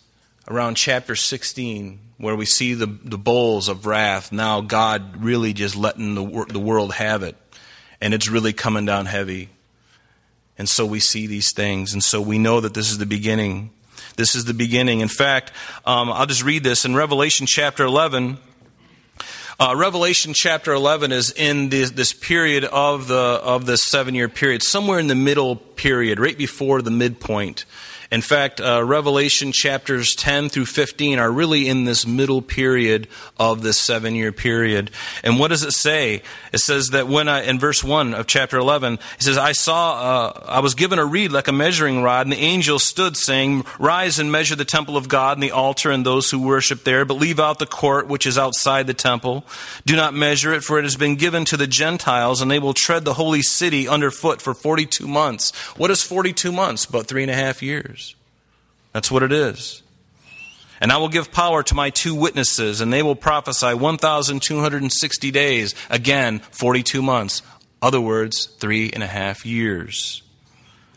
around 0.47 0.75
chapter 0.75 1.15
16, 1.15 1.99
where 2.19 2.35
we 2.35 2.45
see 2.45 2.73
the, 2.73 2.85
the 2.85 3.17
bowls 3.17 3.69
of 3.69 3.85
wrath. 3.85 4.31
Now 4.31 4.59
God 4.61 5.23
really 5.23 5.53
just 5.53 5.75
letting 5.75 6.15
the, 6.15 6.45
the 6.49 6.59
world 6.59 6.93
have 6.93 7.23
it. 7.23 7.35
And 8.01 8.13
it's 8.13 8.29
really 8.29 8.53
coming 8.53 8.85
down 8.85 9.07
heavy. 9.07 9.49
And 10.57 10.67
so 10.67 10.85
we 10.85 10.99
see 10.99 11.27
these 11.27 11.53
things. 11.53 11.93
And 11.93 12.03
so 12.03 12.21
we 12.21 12.37
know 12.37 12.59
that 12.59 12.73
this 12.73 12.91
is 12.91 12.97
the 12.97 13.05
beginning. 13.05 13.71
This 14.17 14.35
is 14.35 14.43
the 14.43 14.53
beginning. 14.53 14.99
In 14.99 15.07
fact, 15.07 15.53
um, 15.85 16.11
I'll 16.11 16.25
just 16.25 16.43
read 16.43 16.63
this 16.63 16.83
in 16.83 16.93
Revelation 16.93 17.45
chapter 17.47 17.85
11. 17.85 18.37
Uh, 19.57 19.73
Revelation 19.77 20.33
chapter 20.33 20.73
11 20.73 21.13
is 21.13 21.31
in 21.31 21.69
this, 21.69 21.91
this 21.91 22.11
period 22.11 22.65
of 22.65 23.07
the 23.07 23.15
of 23.15 23.65
this 23.65 23.83
seven 23.83 24.15
year 24.15 24.29
period, 24.29 24.63
somewhere 24.63 24.99
in 24.99 25.07
the 25.07 25.15
middle 25.15 25.55
period, 25.55 26.19
right 26.19 26.37
before 26.37 26.81
the 26.81 26.91
midpoint. 26.91 27.65
In 28.11 28.21
fact, 28.21 28.59
uh, 28.59 28.83
Revelation 28.83 29.51
chapters 29.51 30.15
10 30.15 30.49
through 30.49 30.65
15 30.65 31.19
are 31.19 31.31
really 31.31 31.67
in 31.67 31.85
this 31.85 32.07
middle 32.07 32.41
period 32.41 33.07
of 33.37 33.61
this 33.61 33.77
seven 33.77 34.15
year 34.15 34.31
period. 34.31 34.89
And 35.23 35.37
what 35.37 35.49
does 35.49 35.61
it 35.61 35.73
say? 35.73 36.23
It 36.51 36.57
says 36.57 36.87
that 36.87 37.07
when 37.07 37.29
I, 37.29 37.43
in 37.43 37.59
verse 37.59 37.83
1 37.83 38.15
of 38.15 38.25
chapter 38.25 38.57
11, 38.57 38.93
it 38.93 39.01
says, 39.19 39.37
I 39.37 39.51
saw, 39.51 39.93
uh, 39.93 40.45
I 40.47 40.59
was 40.61 40.73
given 40.73 40.97
a 40.97 41.05
reed 41.05 41.31
like 41.31 41.47
a 41.47 41.51
measuring 41.51 42.01
rod, 42.01 42.25
and 42.25 42.33
the 42.33 42.39
angel 42.39 42.79
stood 42.79 43.15
saying, 43.15 43.63
Rise 43.77 44.17
and 44.17 44.31
measure 44.31 44.55
the 44.55 44.65
temple 44.65 44.97
of 44.97 45.07
God 45.07 45.37
and 45.37 45.43
the 45.43 45.51
altar 45.51 45.91
and 45.91 46.03
those 46.03 46.31
who 46.31 46.39
worship 46.39 46.83
there, 46.85 47.05
but 47.05 47.13
leave 47.17 47.39
out 47.39 47.59
the 47.59 47.67
court 47.67 48.07
which 48.07 48.25
is 48.25 48.39
outside 48.39 48.87
the 48.87 48.95
temple. 48.95 49.45
Do 49.85 49.95
not 49.95 50.15
measure 50.15 50.51
it, 50.51 50.63
for 50.63 50.79
it 50.79 50.83
has 50.83 50.95
been 50.95 51.15
given 51.15 51.45
to 51.45 51.57
the 51.57 51.67
Gentiles, 51.67 52.41
and 52.41 52.49
they 52.49 52.59
will 52.59 52.73
tread 52.73 53.05
the 53.05 53.13
holy 53.13 53.43
city 53.43 53.87
underfoot 53.87 54.41
for 54.41 54.55
42 54.55 55.07
months. 55.07 55.55
What 55.77 55.91
is 55.91 56.01
42 56.01 56.51
months? 56.51 56.87
But 56.87 57.05
three 57.05 57.21
and 57.21 57.31
a 57.31 57.35
half 57.35 57.61
years. 57.61 57.98
That's 58.93 59.11
what 59.11 59.23
it 59.23 59.31
is. 59.31 59.83
And 60.81 60.91
I 60.91 60.97
will 60.97 61.09
give 61.09 61.31
power 61.31 61.61
to 61.63 61.75
my 61.75 61.89
two 61.89 62.15
witnesses, 62.15 62.79
and 62.79 62.91
they 62.91 63.03
will 63.03 63.15
prophesy 63.15 63.73
1,260 63.73 65.31
days. 65.31 65.75
Again, 65.89 66.39
42 66.51 67.01
months. 67.01 67.41
Other 67.81 68.01
words, 68.01 68.45
three 68.45 68.89
and 68.91 69.03
a 69.03 69.07
half 69.07 69.45
years. 69.45 70.23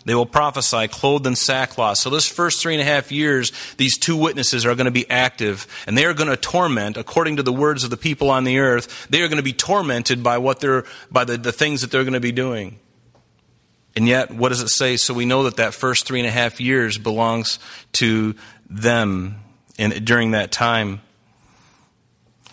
They 0.04 0.14
will 0.14 0.26
prophesy 0.26 0.88
clothed 0.88 1.26
in 1.26 1.36
sackcloth. 1.36 1.98
So, 1.98 2.10
this 2.10 2.26
first 2.26 2.60
three 2.60 2.74
and 2.74 2.82
a 2.82 2.84
half 2.84 3.12
years, 3.12 3.52
these 3.76 3.96
two 3.96 4.16
witnesses 4.16 4.66
are 4.66 4.74
going 4.74 4.86
to 4.86 4.90
be 4.90 5.08
active, 5.08 5.66
and 5.86 5.96
they 5.96 6.04
are 6.04 6.14
going 6.14 6.28
to 6.28 6.36
torment, 6.36 6.96
according 6.96 7.36
to 7.36 7.42
the 7.44 7.52
words 7.52 7.84
of 7.84 7.90
the 7.90 7.96
people 7.96 8.28
on 8.30 8.42
the 8.42 8.58
earth, 8.58 9.06
they 9.10 9.22
are 9.22 9.28
going 9.28 9.36
to 9.36 9.44
be 9.44 9.52
tormented 9.52 10.22
by 10.22 10.38
what 10.38 10.58
they're, 10.58 10.84
by 11.10 11.24
the, 11.24 11.36
the 11.36 11.52
things 11.52 11.82
that 11.82 11.92
they're 11.92 12.02
going 12.02 12.14
to 12.14 12.20
be 12.20 12.32
doing. 12.32 12.80
And 13.94 14.08
yet, 14.08 14.30
what 14.30 14.48
does 14.48 14.62
it 14.62 14.68
say? 14.68 14.96
So 14.96 15.12
we 15.12 15.26
know 15.26 15.42
that 15.44 15.56
that 15.56 15.74
first 15.74 16.06
three 16.06 16.20
and 16.20 16.28
a 16.28 16.32
half 16.32 16.60
years 16.60 16.96
belongs 16.96 17.58
to 17.92 18.34
them 18.68 19.36
in, 19.76 20.04
during 20.04 20.30
that 20.30 20.50
time. 20.50 21.02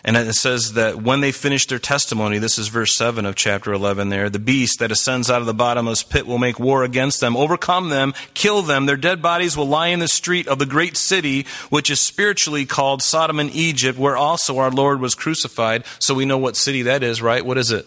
And 0.04 0.16
it 0.16 0.34
says 0.34 0.74
that 0.74 1.02
when 1.02 1.20
they 1.20 1.34
finish 1.34 1.68
their 1.68 1.80
testimony, 1.80 2.38
this 2.38 2.58
is 2.58 2.70
verse 2.70 2.96
7 2.96 3.26
of 3.26 3.36
chapter 3.36 3.74
11 3.74 4.10
there, 4.10 4.30
the 4.30 4.40
beast 4.40 4.80
that 4.80 4.92
ascends 4.92 5.30
out 5.30 5.42
of 5.42 5.46
the 5.46 5.54
bottomless 5.54 6.04
pit 6.04 6.26
will 6.26 6.38
make 6.38 6.58
war 6.58 6.84
against 6.84 7.20
them, 7.20 7.36
overcome 7.36 7.90
them, 7.90 8.14
kill 8.34 8.62
them. 8.62 8.86
Their 8.86 8.96
dead 8.96 9.22
bodies 9.22 9.58
will 9.58 9.68
lie 9.68 9.88
in 9.88 10.00
the 10.00 10.08
street 10.08 10.48
of 10.48 10.58
the 10.58 10.66
great 10.66 10.96
city, 10.96 11.46
which 11.70 11.92
is 11.92 12.00
spiritually 12.00 12.66
called 12.66 13.02
Sodom 13.02 13.40
and 13.40 13.54
Egypt, 13.54 14.00
where 14.00 14.16
also 14.16 14.58
our 14.60 14.72
Lord 14.72 15.02
was 15.02 15.16
crucified. 15.16 15.84
So 16.00 16.14
we 16.14 16.26
know 16.26 16.38
what 16.38 16.56
city 16.56 16.84
that 16.84 17.04
is, 17.04 17.22
right? 17.22 17.46
What 17.46 17.58
is 17.58 17.72
it? 17.72 17.86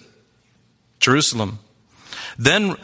Jerusalem. 1.01 1.61
Then 2.39 2.77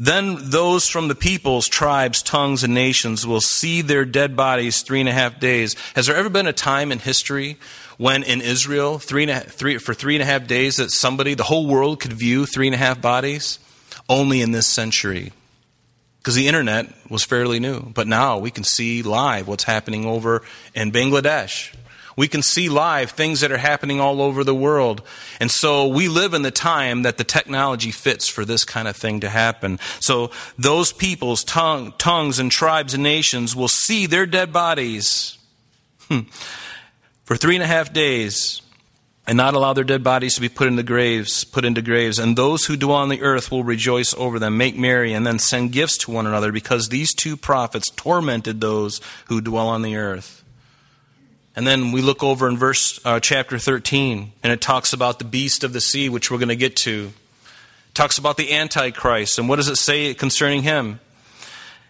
then 0.00 0.38
those 0.48 0.88
from 0.88 1.08
the 1.08 1.14
peoples, 1.14 1.68
tribes, 1.68 2.22
tongues, 2.22 2.64
and 2.64 2.72
nations 2.72 3.26
will 3.26 3.42
see 3.42 3.82
their 3.82 4.06
dead 4.06 4.34
bodies 4.34 4.80
three 4.80 4.98
and 4.98 5.10
a 5.10 5.12
half 5.12 5.38
days. 5.38 5.76
Has 5.94 6.06
there 6.06 6.16
ever 6.16 6.30
been 6.30 6.46
a 6.46 6.54
time 6.54 6.90
in 6.90 7.00
history 7.00 7.58
when 7.98 8.22
in 8.22 8.40
Israel, 8.40 8.98
three 8.98 9.24
and 9.24 9.30
a, 9.30 9.40
three, 9.40 9.76
for 9.76 9.92
three 9.92 10.14
and 10.14 10.22
a 10.22 10.24
half 10.24 10.46
days, 10.46 10.76
that 10.76 10.90
somebody, 10.90 11.34
the 11.34 11.42
whole 11.42 11.66
world, 11.66 12.00
could 12.00 12.14
view 12.14 12.46
three 12.46 12.66
and 12.66 12.74
a 12.74 12.78
half 12.78 13.02
bodies? 13.02 13.58
Only 14.08 14.40
in 14.40 14.52
this 14.52 14.66
century. 14.66 15.34
Because 16.16 16.34
the 16.34 16.48
internet 16.48 16.86
was 17.10 17.22
fairly 17.22 17.60
new. 17.60 17.80
But 17.92 18.06
now 18.06 18.38
we 18.38 18.50
can 18.50 18.64
see 18.64 19.02
live 19.02 19.48
what's 19.48 19.64
happening 19.64 20.06
over 20.06 20.40
in 20.74 20.92
Bangladesh, 20.92 21.74
we 22.16 22.28
can 22.28 22.42
see 22.42 22.68
live 22.68 23.10
things 23.10 23.40
that 23.40 23.52
are 23.52 23.58
happening 23.58 24.00
all 24.00 24.20
over 24.22 24.44
the 24.44 24.54
world. 24.54 25.02
And 25.40 25.50
so 25.50 25.86
we 25.86 26.08
live 26.08 26.34
in 26.34 26.42
the 26.42 26.50
time 26.50 27.02
that 27.02 27.18
the 27.18 27.24
technology 27.24 27.90
fits 27.90 28.28
for 28.28 28.44
this 28.44 28.64
kind 28.64 28.88
of 28.88 28.96
thing 28.96 29.20
to 29.20 29.28
happen. 29.28 29.78
So 30.00 30.30
those 30.58 30.92
peoples, 30.92 31.44
tongue, 31.44 31.94
tongues, 31.98 32.38
and 32.38 32.50
tribes 32.50 32.94
and 32.94 33.02
nations 33.02 33.54
will 33.54 33.68
see 33.68 34.06
their 34.06 34.26
dead 34.26 34.52
bodies 34.52 35.38
hmm, 36.08 36.20
for 37.24 37.36
three 37.36 37.56
and 37.56 37.64
a 37.64 37.68
half 37.68 37.92
days 37.92 38.62
and 39.30 39.36
not 39.36 39.54
allow 39.54 39.72
their 39.72 39.84
dead 39.84 40.02
bodies 40.02 40.34
to 40.34 40.40
be 40.40 40.48
put 40.48 40.66
into 40.66 40.82
graves, 40.82 41.44
put 41.44 41.64
into 41.64 41.80
graves. 41.80 42.18
And 42.18 42.36
those 42.36 42.64
who 42.64 42.76
dwell 42.76 42.96
on 42.96 43.10
the 43.10 43.22
earth 43.22 43.50
will 43.50 43.62
rejoice 43.62 44.12
over 44.14 44.40
them, 44.40 44.56
make 44.56 44.76
merry, 44.76 45.12
and 45.12 45.24
then 45.24 45.38
send 45.38 45.70
gifts 45.70 45.98
to 45.98 46.10
one 46.10 46.26
another, 46.26 46.50
because 46.50 46.88
these 46.88 47.14
two 47.14 47.36
prophets 47.36 47.90
tormented 47.90 48.60
those 48.60 49.00
who 49.26 49.40
dwell 49.40 49.68
on 49.68 49.82
the 49.82 49.94
earth. 49.94 50.39
And 51.56 51.66
then 51.66 51.92
we 51.92 52.00
look 52.00 52.22
over 52.22 52.48
in 52.48 52.56
verse 52.56 53.00
uh, 53.04 53.18
chapter 53.20 53.58
13, 53.58 54.32
and 54.42 54.52
it 54.52 54.60
talks 54.60 54.92
about 54.92 55.18
the 55.18 55.24
beast 55.24 55.64
of 55.64 55.72
the 55.72 55.80
sea, 55.80 56.08
which 56.08 56.30
we're 56.30 56.38
going 56.38 56.48
to 56.48 56.56
get 56.56 56.76
to. 56.76 57.12
It 57.88 57.94
talks 57.94 58.18
about 58.18 58.36
the 58.36 58.52
Antichrist, 58.52 59.38
and 59.38 59.48
what 59.48 59.56
does 59.56 59.68
it 59.68 59.76
say 59.76 60.14
concerning 60.14 60.62
him? 60.62 61.00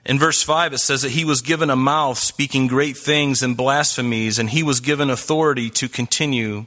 In 0.07 0.19
verse 0.19 0.43
5, 0.43 0.73
it 0.73 0.79
says 0.79 1.02
that 1.02 1.11
he 1.11 1.26
was 1.26 1.43
given 1.43 1.69
a 1.69 1.76
mouth 1.76 2.19
speaking 2.19 2.67
great 2.69 2.97
things 2.97 3.43
and 3.43 3.55
blasphemies, 3.57 4.38
and 4.38 4.49
he 4.49 4.62
was 4.62 4.81
given 4.81 5.11
authority 5.11 5.69
to 5.71 5.88
continue 5.88 6.64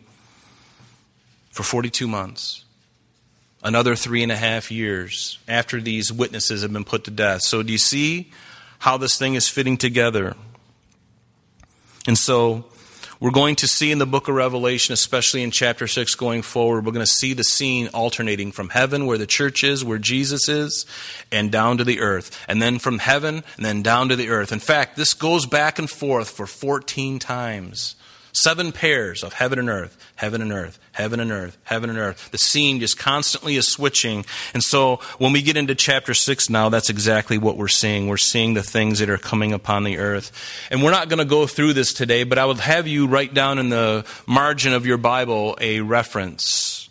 for 1.49 1.63
42 1.63 2.07
months. 2.07 2.63
Another 3.63 3.95
three 3.95 4.21
and 4.21 4.31
a 4.31 4.35
half 4.35 4.69
years 4.69 5.39
after 5.47 5.81
these 5.81 6.11
witnesses 6.11 6.61
have 6.61 6.73
been 6.73 6.83
put 6.83 7.05
to 7.05 7.11
death. 7.11 7.41
So, 7.41 7.63
do 7.63 7.71
you 7.71 7.77
see 7.77 8.29
how 8.79 8.97
this 8.97 9.17
thing 9.17 9.35
is 9.35 9.47
fitting 9.47 9.77
together? 9.77 10.35
And 12.05 12.17
so, 12.17 12.65
we're 13.23 13.31
going 13.31 13.55
to 13.55 13.69
see 13.69 13.89
in 13.89 13.99
the 13.99 14.05
book 14.05 14.27
of 14.27 14.35
Revelation, 14.35 14.91
especially 14.91 15.43
in 15.43 15.51
chapter 15.51 15.87
6 15.87 16.13
going 16.15 16.41
forward, 16.41 16.85
we're 16.85 16.91
going 16.91 17.05
to 17.05 17.09
see 17.09 17.31
the 17.31 17.45
scene 17.45 17.87
alternating 17.93 18.51
from 18.51 18.67
heaven, 18.67 19.05
where 19.05 19.17
the 19.17 19.25
church 19.25 19.63
is, 19.63 19.81
where 19.81 19.97
Jesus 19.97 20.49
is, 20.49 20.85
and 21.31 21.49
down 21.49 21.77
to 21.77 21.85
the 21.85 22.01
earth. 22.01 22.37
And 22.49 22.61
then 22.61 22.79
from 22.79 22.99
heaven, 22.99 23.45
and 23.55 23.65
then 23.65 23.81
down 23.81 24.09
to 24.09 24.17
the 24.17 24.27
earth. 24.27 24.51
In 24.51 24.59
fact, 24.59 24.97
this 24.97 25.13
goes 25.13 25.45
back 25.45 25.79
and 25.79 25.89
forth 25.89 26.31
for 26.31 26.45
14 26.45 27.17
times. 27.17 27.95
Seven 28.35 28.71
pairs 28.71 29.23
of 29.23 29.33
heaven 29.33 29.59
and 29.59 29.69
earth, 29.69 29.95
heaven 30.15 30.41
and 30.41 30.51
earth, 30.51 30.79
heaven 30.91 31.19
and 31.19 31.31
earth, 31.31 31.55
heaven 31.65 31.91
and 31.91 31.99
earth. 31.99 32.31
The 32.31 32.39
scene 32.39 32.79
just 32.79 32.97
constantly 32.97 33.57
is 33.57 33.71
switching. 33.71 34.25
And 34.55 34.63
so 34.63 34.97
when 35.19 35.33
we 35.33 35.43
get 35.43 35.55
into 35.55 35.75
chapter 35.75 36.15
6 36.15 36.49
now, 36.49 36.69
that's 36.69 36.89
exactly 36.89 37.37
what 37.37 37.57
we're 37.57 37.67
seeing. 37.67 38.07
We're 38.07 38.17
seeing 38.17 38.55
the 38.55 38.63
things 38.63 38.97
that 38.99 39.09
are 39.09 39.19
coming 39.19 39.53
upon 39.53 39.83
the 39.83 39.99
earth. 39.99 40.31
And 40.71 40.81
we're 40.81 40.89
not 40.89 41.09
going 41.09 41.19
to 41.19 41.25
go 41.25 41.45
through 41.45 41.73
this 41.73 41.93
today, 41.93 42.23
but 42.23 42.39
I 42.39 42.45
would 42.45 42.59
have 42.59 42.87
you 42.87 43.05
write 43.05 43.35
down 43.35 43.59
in 43.59 43.69
the 43.69 44.03
margin 44.25 44.73
of 44.73 44.87
your 44.87 44.97
Bible 44.97 45.55
a 45.61 45.81
reference. 45.81 46.89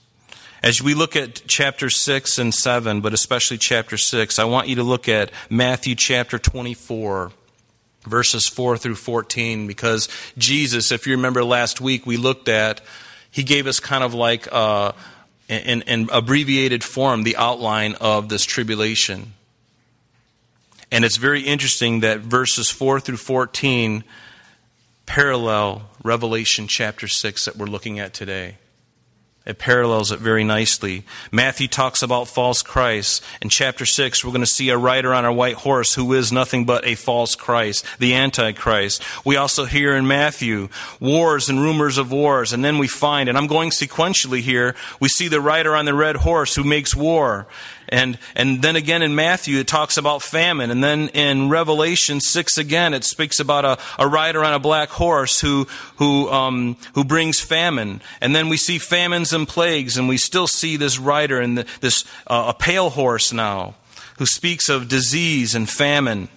As 0.62 0.80
we 0.80 0.94
look 0.94 1.16
at 1.16 1.42
chapter 1.49 1.90
6 1.90 2.38
and 2.38 2.54
7, 2.54 3.00
but 3.00 3.12
especially 3.12 3.58
chapter 3.58 3.99
6, 3.99 4.38
I 4.38 4.44
want 4.44 4.68
you 4.68 4.76
to 4.76 4.84
look 4.84 5.08
at 5.08 5.32
Matthew 5.50 5.96
chapter 5.96 6.38
24 6.38 7.32
verses 8.04 8.49
4 8.49 8.76
through 8.76 8.97
14, 8.97 9.66
because 9.66 10.09
Jesus, 10.37 10.92
if 10.92 11.06
you 11.06 11.14
remember 11.14 11.44
last 11.44 11.80
week, 11.80 12.06
we 12.06 12.16
looked 12.16 12.49
at, 12.49 12.80
he 13.30 13.42
gave 13.42 13.66
us 13.66 13.80
kind 13.80 14.04
of 14.04 14.14
like 14.14 14.49
uh, 14.52 14.92
in, 15.49 15.82
in 15.82 16.09
abbreviated 16.12 16.82
form 16.85 17.23
the 17.23 17.37
outline 17.37 17.94
of 18.00 18.28
this 18.28 18.44
tribulation. 18.44 19.35
And 20.90 21.04
it's 21.04 21.16
very 21.16 21.42
interesting 21.42 22.00
that 22.00 22.21
verses 22.21 22.71
4 22.71 23.00
through 23.00 23.16
14 23.16 24.04
parallel 25.06 25.88
Revelation 26.02 26.66
chapter 26.68 27.09
6 27.09 27.44
that 27.47 27.56
we're 27.56 27.66
looking 27.66 27.99
at 27.99 28.12
today. 28.12 28.56
It 29.44 29.58
parallels 29.58 30.12
it 30.12 30.20
very 30.20 30.44
nicely. 30.44 31.04
Matthew 31.32 31.66
talks 31.66 32.00
about 32.00 32.28
false 32.28 32.62
Christ. 32.62 33.25
In 33.40 33.49
chapter 33.49 33.84
6, 33.84 34.25
we're 34.25 34.30
going 34.30 34.40
to 34.40 34.46
see 34.46 34.68
a 34.68 34.78
rider 34.78 35.12
on 35.12 35.25
a 35.25 35.32
white 35.32 35.56
horse 35.56 35.94
who 35.94 36.12
is 36.12 36.30
nothing 36.30 36.64
but 36.64 36.87
a 36.87 36.94
false 36.94 37.34
Christ, 37.34 37.84
the 37.99 38.14
Antichrist. 38.14 39.02
We 39.25 39.34
also 39.34 39.64
hear 39.64 39.96
in 39.96 40.06
Matthew 40.06 40.68
wars 41.00 41.49
and 41.49 41.61
rumors 41.61 41.99
of 41.99 42.12
wars. 42.12 42.52
And 42.52 42.64
then 42.64 42.78
we 42.78 42.87
find, 42.87 43.28
and 43.28 43.37
I'm 43.37 43.49
going 43.49 43.70
sequentially 43.70 44.42
here, 44.42 44.76
we 45.00 45.08
see 45.08 45.26
the 45.26 45.40
rider 45.40 45.75
on 45.75 45.87
the 45.87 45.94
red 45.94 46.16
horse 46.16 46.54
who 46.54 46.62
makes 46.62 46.94
war. 46.94 47.49
And, 47.88 48.18
and 48.34 48.62
then 48.62 48.76
again 48.76 49.02
in 49.02 49.14
Matthew, 49.14 49.58
it 49.58 49.66
talks 49.66 49.96
about 49.96 50.22
famine. 50.22 50.70
And 50.70 50.82
then 50.82 51.08
in 51.08 51.50
Revelation 51.50 52.20
6 52.20 52.56
again, 52.56 52.94
it 52.94 53.04
speaks 53.04 53.38
about 53.38 53.64
a, 53.64 53.78
a 53.99 54.08
rider 54.08 54.42
on 54.42 54.54
a 54.54 54.58
black 54.58 54.88
horse 54.88 55.40
who, 55.40 55.66
who, 55.96 56.30
um, 56.30 56.78
who 56.94 57.04
brings 57.04 57.40
famine. 57.40 58.00
And 58.20 58.34
then 58.34 58.49
we 58.49 58.56
see 58.56 58.78
famines 58.78 59.31
and 59.32 59.46
plagues, 59.46 59.96
and 59.96 60.08
we 60.08 60.16
still 60.16 60.46
see 60.46 60.76
this 60.76 60.98
rider 60.98 61.40
and 61.40 61.58
this, 61.80 62.04
uh, 62.26 62.52
a 62.54 62.54
pale 62.54 62.90
horse 62.90 63.32
now, 63.32 63.74
who 64.18 64.26
speaks 64.26 64.68
of 64.68 64.88
disease 64.88 65.54
and 65.54 65.68
famine. 65.68 66.28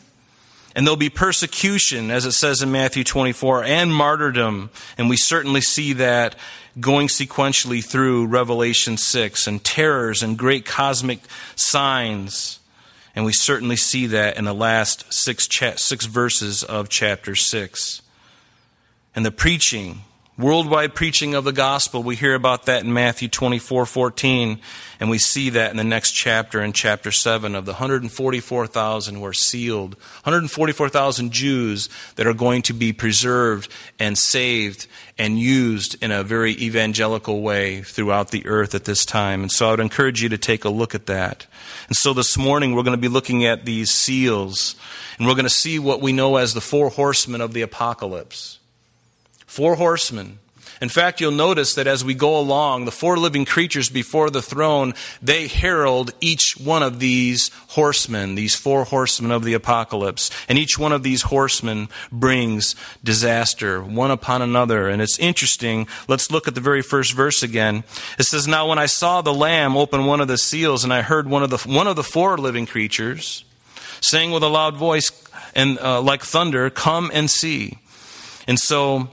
And 0.76 0.86
there'll 0.86 0.98
be 0.98 1.10
persecution, 1.10 2.12
as 2.12 2.26
it 2.26 2.34
says 2.34 2.62
in 2.62 2.70
Matthew 2.72 3.06
24, 3.06 3.64
and 3.64 3.96
martyrdom. 3.96 4.70
And 4.98 5.10
we 5.10 5.16
certainly 5.16 5.62
see 5.62 5.94
that 5.94 6.36
going 6.80 7.08
sequentially 7.08 7.84
through 7.84 8.28
Revelation 8.28 8.98
6 8.98 9.48
and 9.48 9.64
terrors 9.64 10.22
and 10.22 10.38
great 10.38 10.66
cosmic 10.66 11.20
signs. 11.56 12.60
And 13.16 13.24
we 13.24 13.32
certainly 13.32 13.78
see 13.78 14.08
that 14.08 14.36
in 14.38 14.44
the 14.44 14.54
last 14.54 15.14
six, 15.14 15.48
cha- 15.48 15.78
six 15.78 16.06
verses 16.06 16.64
of 16.64 16.90
chapter 16.90 17.36
6. 17.36 18.02
And 19.16 19.26
the 19.26 19.32
preaching 19.32 20.02
Worldwide 20.38 20.96
preaching 20.96 21.34
of 21.34 21.46
the 21.46 21.54
gospel, 21.54 22.04
we 22.04 22.18
hear 22.18 22.36
about 22.36 22.66
that 22.66 22.84
in 22.84 22.92
Matthew 22.92 23.30
24 23.30 23.86
14, 23.86 24.60
and 25.00 25.10
we 25.10 25.18
see 25.18 25.52
that 25.52 25.72
in 25.72 25.78
the 25.78 25.84
next 25.86 26.12
chapter, 26.12 26.62
in 26.62 26.74
chapter 26.74 27.10
7, 27.10 27.56
of 27.56 27.64
the 27.64 27.72
144,000 27.72 29.16
who 29.16 29.24
are 29.24 29.32
sealed, 29.32 29.94
144,000 30.24 31.32
Jews 31.32 31.88
that 32.18 32.28
are 32.28 32.34
going 32.34 32.64
to 32.64 32.74
be 32.74 32.92
preserved 32.92 33.72
and 33.98 34.18
saved 34.18 34.88
and 35.18 35.40
used 35.40 36.04
in 36.04 36.12
a 36.12 36.22
very 36.22 36.52
evangelical 36.52 37.42
way 37.42 37.82
throughout 37.84 38.32
the 38.32 38.46
earth 38.46 38.76
at 38.76 38.84
this 38.84 39.06
time. 39.06 39.42
And 39.42 39.50
so 39.50 39.68
I 39.68 39.72
would 39.72 39.80
encourage 39.80 40.22
you 40.22 40.28
to 40.28 40.38
take 40.38 40.66
a 40.66 40.70
look 40.70 40.94
at 40.94 41.06
that. 41.06 41.48
And 41.88 41.96
so 41.96 42.12
this 42.12 42.38
morning 42.38 42.76
we're 42.76 42.84
going 42.84 42.92
to 42.92 43.02
be 43.02 43.08
looking 43.08 43.46
at 43.46 43.64
these 43.64 43.90
seals, 43.90 44.76
and 45.18 45.28
we're 45.28 45.36
going 45.36 45.46
to 45.46 45.50
see 45.50 45.80
what 45.80 46.02
we 46.02 46.12
know 46.12 46.36
as 46.36 46.54
the 46.54 46.60
four 46.60 46.90
horsemen 46.90 47.40
of 47.40 47.54
the 47.54 47.62
apocalypse. 47.62 48.60
Four 49.56 49.76
horsemen. 49.76 50.40
In 50.82 50.90
fact, 50.90 51.22
you'll 51.22 51.32
notice 51.32 51.76
that 51.76 51.88
as 51.88 52.04
we 52.04 52.14
go 52.14 52.38
along, 52.38 52.84
the 52.84 52.92
four 52.92 53.16
living 53.16 53.46
creatures 53.46 53.88
before 53.88 54.30
the 54.30 54.42
throne, 54.42 54.94
they 55.22 55.48
herald 55.48 56.12
each 56.20 56.58
one 56.62 56.84
of 56.84 57.00
these 57.00 57.52
horsemen, 57.70 58.36
these 58.36 58.54
four 58.54 58.84
horsemen 58.84 59.32
of 59.32 59.46
the 59.46 59.54
apocalypse. 59.54 60.30
And 60.50 60.58
each 60.60 60.78
one 60.78 60.92
of 60.92 61.04
these 61.04 61.22
horsemen 61.22 61.88
brings 62.12 62.76
disaster, 63.02 63.82
one 63.82 64.12
upon 64.12 64.42
another. 64.42 64.90
And 64.90 65.02
it's 65.02 65.18
interesting. 65.20 65.88
Let's 66.10 66.30
look 66.30 66.50
at 66.50 66.56
the 66.56 66.60
very 66.60 66.82
first 66.82 67.14
verse 67.14 67.42
again. 67.42 67.86
It 68.20 68.24
says, 68.24 68.50
Now 68.50 68.68
when 68.68 68.78
I 68.78 68.88
saw 68.88 69.22
the 69.22 69.34
Lamb 69.34 69.78
open 69.78 70.06
one 70.06 70.20
of 70.20 70.28
the 70.28 70.38
seals, 70.38 70.84
and 70.84 70.92
I 70.92 71.02
heard 71.02 71.30
one 71.30 71.44
of 71.44 71.50
the, 71.50 71.60
one 71.60 71.88
of 71.88 71.96
the 71.96 72.04
four 72.04 72.38
living 72.38 72.66
creatures 72.66 73.46
saying 74.02 74.32
with 74.32 74.44
a 74.44 74.50
loud 74.50 74.76
voice 74.76 75.10
and 75.56 75.80
uh, 75.80 76.02
like 76.02 76.24
thunder, 76.24 76.70
Come 76.70 77.10
and 77.14 77.32
see. 77.32 77.78
And 78.50 78.60
so 78.60 79.12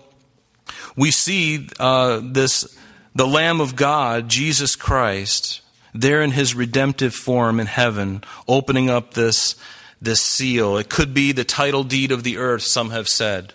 we 0.96 1.11
see 1.11 1.68
uh, 1.78 2.20
this 2.22 2.78
the 3.14 3.26
Lamb 3.26 3.61
of 3.61 3.76
God, 3.76 4.28
Jesus 4.28 4.75
Christ, 4.75 5.61
there 5.94 6.22
in 6.22 6.30
his 6.30 6.54
redemptive 6.54 7.14
form 7.14 7.61
in 7.61 7.66
heaven, 7.66 8.25
opening 8.49 8.88
up 8.88 9.12
this, 9.12 9.54
this 10.00 10.22
seal. 10.22 10.78
It 10.78 10.88
could 10.88 11.12
be 11.12 11.32
the 11.32 11.44
title 11.44 11.84
deed 11.84 12.11
of 12.11 12.22
the 12.22 12.38
earth, 12.38 12.62
some 12.62 12.90
have 12.90 13.08
said. 13.08 13.52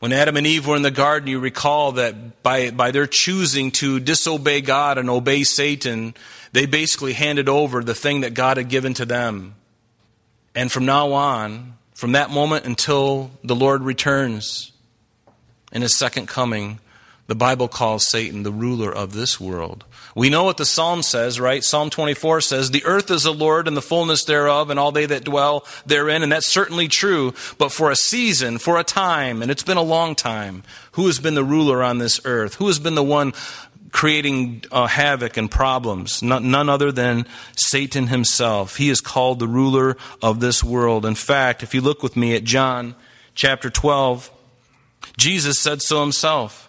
When 0.00 0.12
Adam 0.12 0.36
and 0.36 0.46
Eve 0.46 0.66
were 0.66 0.76
in 0.76 0.82
the 0.82 0.90
garden, 0.90 1.30
you 1.30 1.38
recall 1.38 1.92
that 1.92 2.42
by, 2.42 2.70
by 2.70 2.90
their 2.90 3.06
choosing 3.06 3.70
to 3.72 4.00
disobey 4.00 4.60
God 4.60 4.98
and 4.98 5.08
obey 5.08 5.44
Satan, 5.44 6.12
they 6.52 6.66
basically 6.66 7.14
handed 7.14 7.48
over 7.48 7.82
the 7.82 7.94
thing 7.94 8.20
that 8.20 8.34
God 8.34 8.58
had 8.58 8.68
given 8.68 8.92
to 8.94 9.06
them. 9.06 9.54
And 10.54 10.70
from 10.70 10.84
now 10.84 11.12
on, 11.12 11.78
from 11.94 12.12
that 12.12 12.28
moment 12.28 12.66
until 12.66 13.30
the 13.42 13.56
Lord 13.56 13.80
returns, 13.80 14.72
in 15.74 15.82
his 15.82 15.94
second 15.94 16.28
coming, 16.28 16.78
the 17.26 17.34
Bible 17.34 17.68
calls 17.68 18.06
Satan 18.06 18.42
the 18.42 18.52
ruler 18.52 18.94
of 18.94 19.14
this 19.14 19.40
world. 19.40 19.84
We 20.14 20.28
know 20.28 20.44
what 20.44 20.58
the 20.58 20.66
Psalm 20.66 21.02
says, 21.02 21.40
right? 21.40 21.64
Psalm 21.64 21.88
24 21.88 22.42
says, 22.42 22.70
The 22.70 22.84
earth 22.84 23.10
is 23.10 23.22
the 23.22 23.32
Lord 23.32 23.66
and 23.66 23.76
the 23.76 23.82
fullness 23.82 24.24
thereof, 24.24 24.70
and 24.70 24.78
all 24.78 24.92
they 24.92 25.06
that 25.06 25.24
dwell 25.24 25.66
therein. 25.86 26.22
And 26.22 26.30
that's 26.30 26.50
certainly 26.50 26.86
true. 26.86 27.32
But 27.58 27.72
for 27.72 27.90
a 27.90 27.96
season, 27.96 28.58
for 28.58 28.78
a 28.78 28.84
time, 28.84 29.40
and 29.42 29.50
it's 29.50 29.62
been 29.62 29.78
a 29.78 29.82
long 29.82 30.14
time, 30.14 30.62
who 30.92 31.06
has 31.06 31.18
been 31.18 31.34
the 31.34 31.44
ruler 31.44 31.82
on 31.82 31.98
this 31.98 32.20
earth? 32.24 32.56
Who 32.56 32.66
has 32.66 32.78
been 32.78 32.94
the 32.94 33.02
one 33.02 33.32
creating 33.90 34.64
uh, 34.70 34.86
havoc 34.86 35.38
and 35.38 35.50
problems? 35.50 36.22
None, 36.22 36.50
none 36.50 36.68
other 36.68 36.92
than 36.92 37.26
Satan 37.56 38.08
himself. 38.08 38.76
He 38.76 38.90
is 38.90 39.00
called 39.00 39.38
the 39.38 39.48
ruler 39.48 39.96
of 40.20 40.40
this 40.40 40.62
world. 40.62 41.06
In 41.06 41.14
fact, 41.14 41.62
if 41.62 41.74
you 41.74 41.80
look 41.80 42.02
with 42.02 42.16
me 42.16 42.36
at 42.36 42.44
John 42.44 42.94
chapter 43.34 43.70
12, 43.70 44.30
Jesus 45.16 45.60
said 45.60 45.82
so 45.82 46.00
himself. 46.00 46.64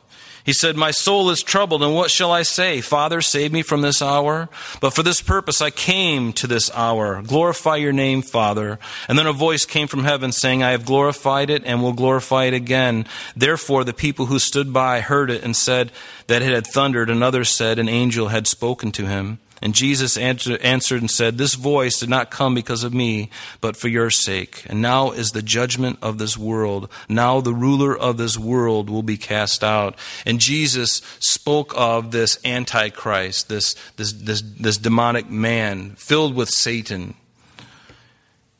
He 0.45 0.53
said, 0.53 0.77
My 0.77 0.91
soul 0.91 1.31
is 1.31 1.41
troubled, 1.41 1.81
and 1.81 1.95
what 1.95 2.11
shall 2.11 2.31
I 2.31 2.43
say? 2.43 2.79
Father, 2.79 3.19
save 3.19 3.51
me 3.51 3.63
from 3.63 3.81
this 3.81 3.99
hour. 3.99 4.47
But 4.79 4.91
for 4.91 5.01
this 5.01 5.19
purpose 5.19 5.59
I 5.59 5.71
came 5.71 6.33
to 6.33 6.45
this 6.45 6.69
hour. 6.75 7.23
Glorify 7.23 7.77
your 7.77 7.93
name, 7.93 8.21
Father. 8.21 8.77
And 9.09 9.17
then 9.17 9.25
a 9.25 9.33
voice 9.33 9.65
came 9.65 9.87
from 9.87 10.03
heaven 10.03 10.31
saying, 10.31 10.61
I 10.61 10.71
have 10.71 10.85
glorified 10.85 11.49
it 11.49 11.63
and 11.65 11.81
will 11.81 11.93
glorify 11.93 12.45
it 12.45 12.53
again. 12.53 13.07
Therefore 13.35 13.83
the 13.83 13.93
people 13.93 14.27
who 14.27 14.37
stood 14.37 14.71
by 14.71 14.99
heard 14.99 15.31
it 15.31 15.43
and 15.43 15.55
said 15.55 15.91
that 16.27 16.43
it 16.43 16.53
had 16.53 16.67
thundered, 16.67 17.09
and 17.09 17.23
others 17.23 17.49
said 17.49 17.79
an 17.79 17.89
angel 17.89 18.27
had 18.27 18.45
spoken 18.45 18.91
to 18.93 19.07
him. 19.07 19.39
And 19.65 19.73
Jesus 19.73 20.15
answered 20.15 20.61
and 20.61 21.09
said, 21.09 21.39
This 21.39 21.55
voice 21.55 21.97
did 21.99 22.07
not 22.07 22.29
come 22.29 22.53
because 22.53 22.83
of 22.83 22.93
me, 22.93 23.31
but 23.61 23.75
for 23.75 23.87
your 23.87 24.11
sake. 24.11 24.63
And 24.67 24.79
now 24.79 25.09
is 25.09 25.31
the 25.31 25.41
judgment 25.41 25.97
of 26.03 26.19
this 26.19 26.37
world. 26.37 26.87
Now 27.09 27.41
the 27.41 27.51
ruler 27.51 27.97
of 27.97 28.17
this 28.17 28.37
world 28.37 28.91
will 28.91 29.01
be 29.01 29.17
cast 29.17 29.63
out. 29.63 29.97
And 30.23 30.39
Jesus 30.39 31.01
spoke 31.17 31.73
of 31.75 32.11
this 32.11 32.37
Antichrist, 32.45 33.49
this, 33.49 33.73
this, 33.95 34.13
this, 34.13 34.43
this 34.43 34.77
demonic 34.77 35.31
man 35.31 35.95
filled 35.95 36.35
with 36.35 36.49
Satan, 36.49 37.15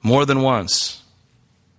more 0.02 0.26
than 0.26 0.42
once. 0.42 1.04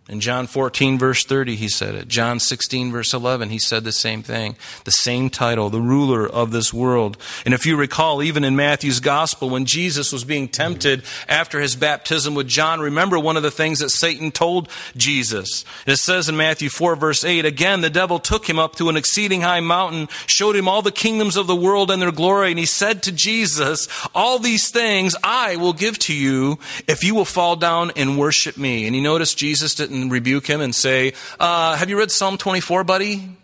In 0.09 0.21
John 0.21 0.47
14, 0.47 1.01
verse 1.01 1.25
30, 1.25 1.57
he 1.57 1.69
said 1.69 1.97
it. 1.97 2.07
John 2.07 2.39
16, 2.39 2.93
verse 2.93 3.13
11, 3.13 3.51
he 3.51 3.59
said 3.59 3.83
the 3.83 3.91
same 3.91 4.23
thing. 4.23 4.55
The 4.85 4.93
same 4.93 5.31
title, 5.31 5.69
the 5.69 5.81
ruler 5.81 6.25
of 6.25 6.53
this 6.53 6.73
world. 6.73 7.19
And 7.45 7.53
if 7.53 7.67
you 7.67 7.77
recall, 7.77 8.23
even 8.23 8.45
in 8.45 8.55
Matthew's 8.55 9.01
gospel, 9.01 9.51
when 9.51 9.65
Jesus 9.65 10.13
was 10.13 10.23
being 10.23 10.47
tempted 10.47 11.03
after 11.29 11.61
his 11.61 11.75
baptism 11.75 12.37
with 12.37 12.47
John, 12.47 12.79
remember 12.79 13.19
one 13.19 13.37
of 13.37 13.43
the 13.43 13.51
things 13.51 13.81
that 13.81 13.91
Satan 13.91 14.31
told 14.31 14.69
Jesus. 14.97 15.65
It 15.89 15.97
says 15.97 16.29
in 16.29 16.37
Matthew 16.37 16.69
4, 16.69 16.95
verse 16.95 17.25
8, 17.25 17.45
again, 17.45 17.81
the 17.81 17.91
devil 17.91 18.21
took 18.21 18.49
him 18.49 18.61
up 18.61 18.77
to 18.77 18.89
an 18.89 18.97
exceeding 18.97 19.41
high 19.41 19.59
mountain, 19.59 20.07
showed 20.27 20.55
him 20.55 20.69
all 20.69 20.83
the 20.83 20.93
kingdoms 20.93 21.37
of 21.37 21.49
the 21.49 21.57
world 21.57 21.91
and 21.91 22.01
their 22.01 22.13
glory, 22.13 22.51
and 22.51 22.61
he 22.61 22.67
said 22.67 23.03
to 23.03 23.11
Jesus, 23.11 23.89
All 24.15 24.39
these 24.39 24.71
things 24.71 25.17
I 25.25 25.57
will 25.57 25.73
give 25.73 25.99
to 26.01 26.15
you 26.15 26.61
if 26.87 27.03
you 27.03 27.17
will 27.17 27.25
fall 27.25 27.57
down 27.57 27.91
and 27.97 28.17
worship 28.17 28.57
me. 28.57 28.87
And 28.87 28.95
you 28.95 29.03
notice 29.03 29.35
Jesus 29.35 29.75
didn't 29.75 29.96
and 30.03 30.13
rebuke 30.13 30.47
him 30.47 30.61
and 30.61 30.75
say, 30.75 31.13
uh, 31.41 31.77
Have 31.77 31.91
you 31.91 31.99
read 31.99 32.11
Psalm 32.11 32.39
24, 32.39 32.85
buddy? 32.85 33.37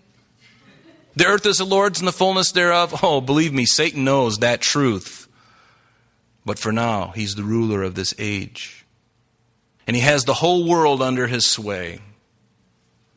The 1.15 1.27
earth 1.27 1.45
is 1.47 1.59
the 1.59 1.65
Lord's 1.65 2.01
and 2.01 2.09
the 2.09 2.13
fullness 2.13 2.53
thereof. 2.53 3.01
Oh, 3.03 3.21
believe 3.21 3.53
me, 3.53 3.67
Satan 3.67 4.05
knows 4.05 4.39
that 4.39 4.61
truth. 4.61 5.29
But 6.45 6.59
for 6.59 6.73
now, 6.73 7.13
he's 7.15 7.35
the 7.35 7.45
ruler 7.45 7.83
of 7.83 7.95
this 7.95 8.15
age. 8.19 8.85
And 9.87 9.95
he 9.95 10.03
has 10.03 10.25
the 10.25 10.35
whole 10.35 10.67
world 10.67 11.03
under 11.03 11.27
his 11.27 11.49
sway. 11.49 12.01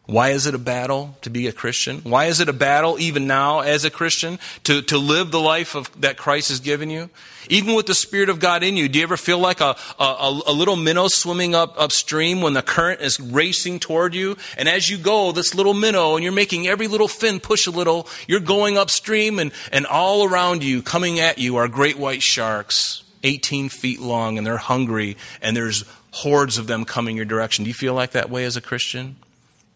Why 0.07 0.29
is 0.29 0.45
it 0.45 0.53
a 0.53 0.59
battle 0.59 1.17
to 1.23 1.31
be 1.31 1.47
a 1.47 1.51
Christian? 1.51 2.01
Why 2.01 2.25
is 2.25 2.39
it 2.39 2.47
a 2.47 2.53
battle 2.53 2.99
even 2.99 3.25
now 3.25 3.61
as 3.61 3.85
a 3.85 3.89
Christian 3.89 4.37
to, 4.63 4.83
to 4.83 4.99
live 4.99 5.31
the 5.31 5.39
life 5.39 5.73
of, 5.73 5.89
that 6.01 6.15
Christ 6.15 6.49
has 6.49 6.59
given 6.59 6.91
you? 6.91 7.09
Even 7.49 7.73
with 7.73 7.87
the 7.87 7.95
Spirit 7.95 8.29
of 8.29 8.39
God 8.39 8.61
in 8.61 8.77
you, 8.77 8.87
do 8.87 8.99
you 8.99 9.03
ever 9.03 9.17
feel 9.17 9.39
like 9.39 9.61
a, 9.61 9.75
a, 9.99 10.41
a 10.47 10.51
little 10.51 10.75
minnow 10.75 11.07
swimming 11.07 11.55
up 11.55 11.73
upstream 11.79 12.41
when 12.41 12.53
the 12.53 12.61
current 12.61 13.01
is 13.01 13.19
racing 13.19 13.79
toward 13.79 14.13
you? 14.13 14.37
And 14.57 14.69
as 14.69 14.89
you 14.91 14.99
go, 14.99 15.31
this 15.31 15.55
little 15.55 15.73
minnow, 15.73 16.15
and 16.15 16.23
you're 16.23 16.31
making 16.33 16.67
every 16.67 16.87
little 16.87 17.07
fin 17.07 17.39
push 17.39 17.65
a 17.65 17.71
little, 17.71 18.07
you're 18.27 18.39
going 18.39 18.77
upstream, 18.77 19.39
and, 19.39 19.51
and 19.71 19.87
all 19.87 20.23
around 20.23 20.63
you, 20.63 20.83
coming 20.83 21.19
at 21.19 21.39
you, 21.39 21.55
are 21.55 21.67
great 21.67 21.97
white 21.97 22.21
sharks, 22.21 23.03
18 23.23 23.69
feet 23.69 23.99
long, 23.99 24.37
and 24.37 24.45
they're 24.45 24.57
hungry, 24.57 25.17
and 25.41 25.57
there's 25.57 25.83
hordes 26.11 26.59
of 26.59 26.67
them 26.67 26.85
coming 26.85 27.15
your 27.15 27.25
direction. 27.25 27.63
Do 27.63 27.69
you 27.69 27.73
feel 27.73 27.95
like 27.95 28.11
that 28.11 28.29
way 28.29 28.45
as 28.45 28.55
a 28.55 28.61
Christian? 28.61 29.15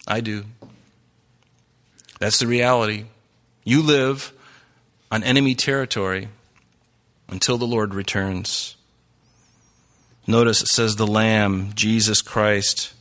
I 0.09 0.21
do. 0.21 0.43
That's 2.19 2.39
the 2.39 2.47
reality. 2.47 3.05
You 3.63 3.83
live 3.83 4.33
on 5.11 5.23
enemy 5.23 5.53
territory 5.53 6.29
until 7.29 7.59
the 7.59 7.67
Lord 7.67 7.93
returns. 7.93 8.75
Notice 10.25 10.61
it 10.61 10.67
says 10.67 10.95
the 10.95 11.07
Lamb, 11.07 11.71
Jesus 11.75 12.21
Christ. 12.23 12.93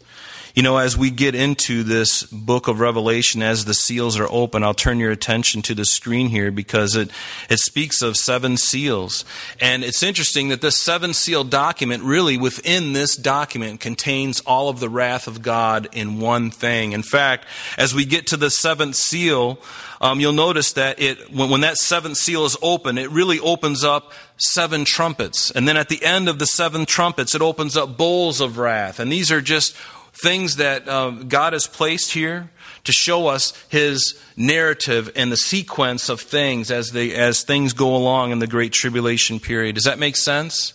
You 0.54 0.62
know, 0.62 0.78
as 0.78 0.96
we 0.96 1.10
get 1.10 1.34
into 1.34 1.82
this 1.82 2.22
book 2.24 2.68
of 2.68 2.80
Revelation, 2.80 3.42
as 3.42 3.64
the 3.64 3.74
seals 3.74 4.18
are 4.18 4.28
open, 4.30 4.64
I'll 4.64 4.74
turn 4.74 4.98
your 4.98 5.10
attention 5.10 5.62
to 5.62 5.74
the 5.74 5.84
screen 5.84 6.28
here 6.28 6.50
because 6.50 6.96
it, 6.96 7.10
it 7.48 7.58
speaks 7.58 8.02
of 8.02 8.16
seven 8.16 8.56
seals. 8.56 9.24
And 9.60 9.84
it's 9.84 10.02
interesting 10.02 10.48
that 10.48 10.60
this 10.60 10.82
seven 10.82 11.14
seal 11.14 11.44
document, 11.44 12.02
really 12.02 12.36
within 12.36 12.92
this 12.92 13.16
document, 13.16 13.80
contains 13.80 14.40
all 14.40 14.68
of 14.68 14.80
the 14.80 14.88
wrath 14.88 15.26
of 15.26 15.42
God 15.42 15.88
in 15.92 16.18
one 16.18 16.50
thing. 16.50 16.92
In 16.92 17.02
fact, 17.02 17.44
as 17.76 17.94
we 17.94 18.04
get 18.04 18.26
to 18.28 18.36
the 18.36 18.50
seventh 18.50 18.96
seal, 18.96 19.58
um, 20.00 20.20
you'll 20.20 20.32
notice 20.32 20.72
that 20.74 21.00
it, 21.00 21.32
when, 21.32 21.50
when 21.50 21.60
that 21.62 21.76
seventh 21.76 22.16
seal 22.16 22.44
is 22.44 22.56
open, 22.62 22.98
it 22.98 23.10
really 23.10 23.40
opens 23.40 23.84
up 23.84 24.12
seven 24.36 24.84
trumpets. 24.84 25.50
And 25.50 25.66
then 25.66 25.76
at 25.76 25.88
the 25.88 26.04
end 26.04 26.28
of 26.28 26.38
the 26.38 26.46
seven 26.46 26.86
trumpets, 26.86 27.34
it 27.34 27.42
opens 27.42 27.76
up 27.76 27.96
bowls 27.96 28.40
of 28.40 28.58
wrath. 28.58 29.00
And 29.00 29.10
these 29.10 29.32
are 29.32 29.40
just 29.40 29.76
things 30.20 30.56
that 30.56 30.88
um, 30.88 31.28
God 31.28 31.52
has 31.52 31.66
placed 31.66 32.12
here 32.12 32.50
to 32.84 32.92
show 32.92 33.28
us 33.28 33.52
His 33.68 34.20
narrative 34.36 35.10
and 35.14 35.30
the 35.30 35.36
sequence 35.36 36.08
of 36.08 36.20
things 36.20 36.70
as, 36.70 36.90
they, 36.90 37.14
as 37.14 37.42
things 37.42 37.72
go 37.72 37.94
along 37.94 38.32
in 38.32 38.38
the 38.38 38.46
Great 38.46 38.72
Tribulation 38.72 39.38
period. 39.38 39.74
Does 39.74 39.84
that 39.84 39.98
make 39.98 40.16
sense? 40.16 40.74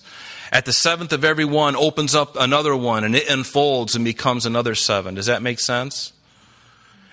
At 0.51 0.65
the 0.65 0.73
seventh 0.73 1.11
of 1.11 1.25
every 1.25 1.45
one 1.45 1.75
opens 1.75 2.13
up 2.13 2.35
another 2.35 2.75
one 2.75 3.03
and 3.03 3.15
it 3.15 3.27
unfolds 3.27 3.95
and 3.95 4.05
becomes 4.05 4.45
another 4.45 4.75
seven. 4.75 5.15
Does 5.15 5.25
that 5.25 5.41
make 5.41 5.59
sense? 5.59 6.12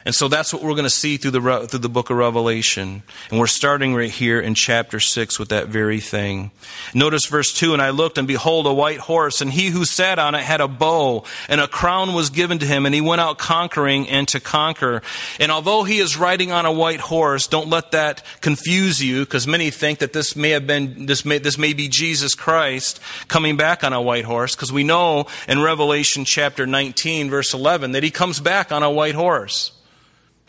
And 0.07 0.15
so 0.15 0.29
that's 0.29 0.55
what 0.55 0.63
we're 0.63 0.71
going 0.71 0.85
to 0.85 0.91
see 0.91 1.19
through 1.19 1.33
the, 1.33 1.67
through 1.69 1.79
the 1.79 1.89
book 1.91 2.09
of 2.09 2.17
Revelation. 2.17 3.03
And 3.31 3.39
we're 3.39 3.47
starting 3.47 3.95
right 3.95 4.11
here 4.11 4.41
in 4.41 4.55
chapter 4.55 4.99
6 4.99 5.39
with 5.39 5.51
that 5.51 5.69
very 5.69 6.01
thing. 6.01 6.53
Notice 6.95 7.27
verse 7.27 7.53
2 7.53 7.75
And 7.75 7.83
I 7.83 7.91
looked, 7.91 8.17
and 8.17 8.27
behold, 8.27 8.67
a 8.67 8.73
white 8.73 9.01
horse, 9.01 9.43
and 9.43 9.53
he 9.53 9.69
who 9.69 9.85
sat 9.85 10.19
on 10.19 10.35
it 10.35 10.43
had 10.43 10.63
a 10.63 10.69
bow, 10.69 11.25
and 11.51 11.61
a 11.61 11.69
crown 11.69 12.15
was 12.15 12.31
given 12.31 12.59
to 12.61 12.67
him, 12.67 12.87
and 12.87 12.95
he 12.95 13.03
went 13.03 13.21
out 13.21 13.37
conquering 13.37 14.09
and 14.09 14.27
to 14.29 14.41
conquer. 14.41 15.03
And 15.39 15.53
although 15.53 15.85
he 15.85 15.99
is 15.99 16.17
riding 16.17 16.51
on 16.51 16.65
a 16.65 16.73
white 16.73 17.01
horse, 17.01 17.47
don't 17.47 17.69
let 17.69 17.91
that 17.91 18.23
confuse 18.41 19.05
you, 19.05 19.27
because 19.27 19.47
many 19.47 19.71
think 19.71 19.99
that 19.99 20.15
this 20.15 20.35
may 20.35 20.51
have 20.51 20.67
been, 20.67 21.05
this 21.05 21.27
may, 21.27 21.37
this 21.37 21.59
may 21.59 21.75
be 21.75 21.89
Jesus 21.89 22.35
Christ 22.35 23.01
coming 23.29 23.59
back 23.59 23.85
on 23.85 23.93
a 23.93 24.01
white 24.01 24.25
horse, 24.25 24.57
because 24.57 24.73
we 24.73 24.83
know 24.83 25.27
in 25.47 25.61
Revelation 25.61 26.25
chapter 26.25 26.67
19, 26.67 27.29
verse 27.29 27.53
11, 27.53 27.93
that 27.93 28.03
he 28.03 28.11
comes 28.11 28.41
back 28.41 28.73
on 28.73 28.83
a 28.83 28.91
white 28.91 29.15
horse. 29.15 29.73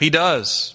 He 0.02 0.10
does. 0.10 0.74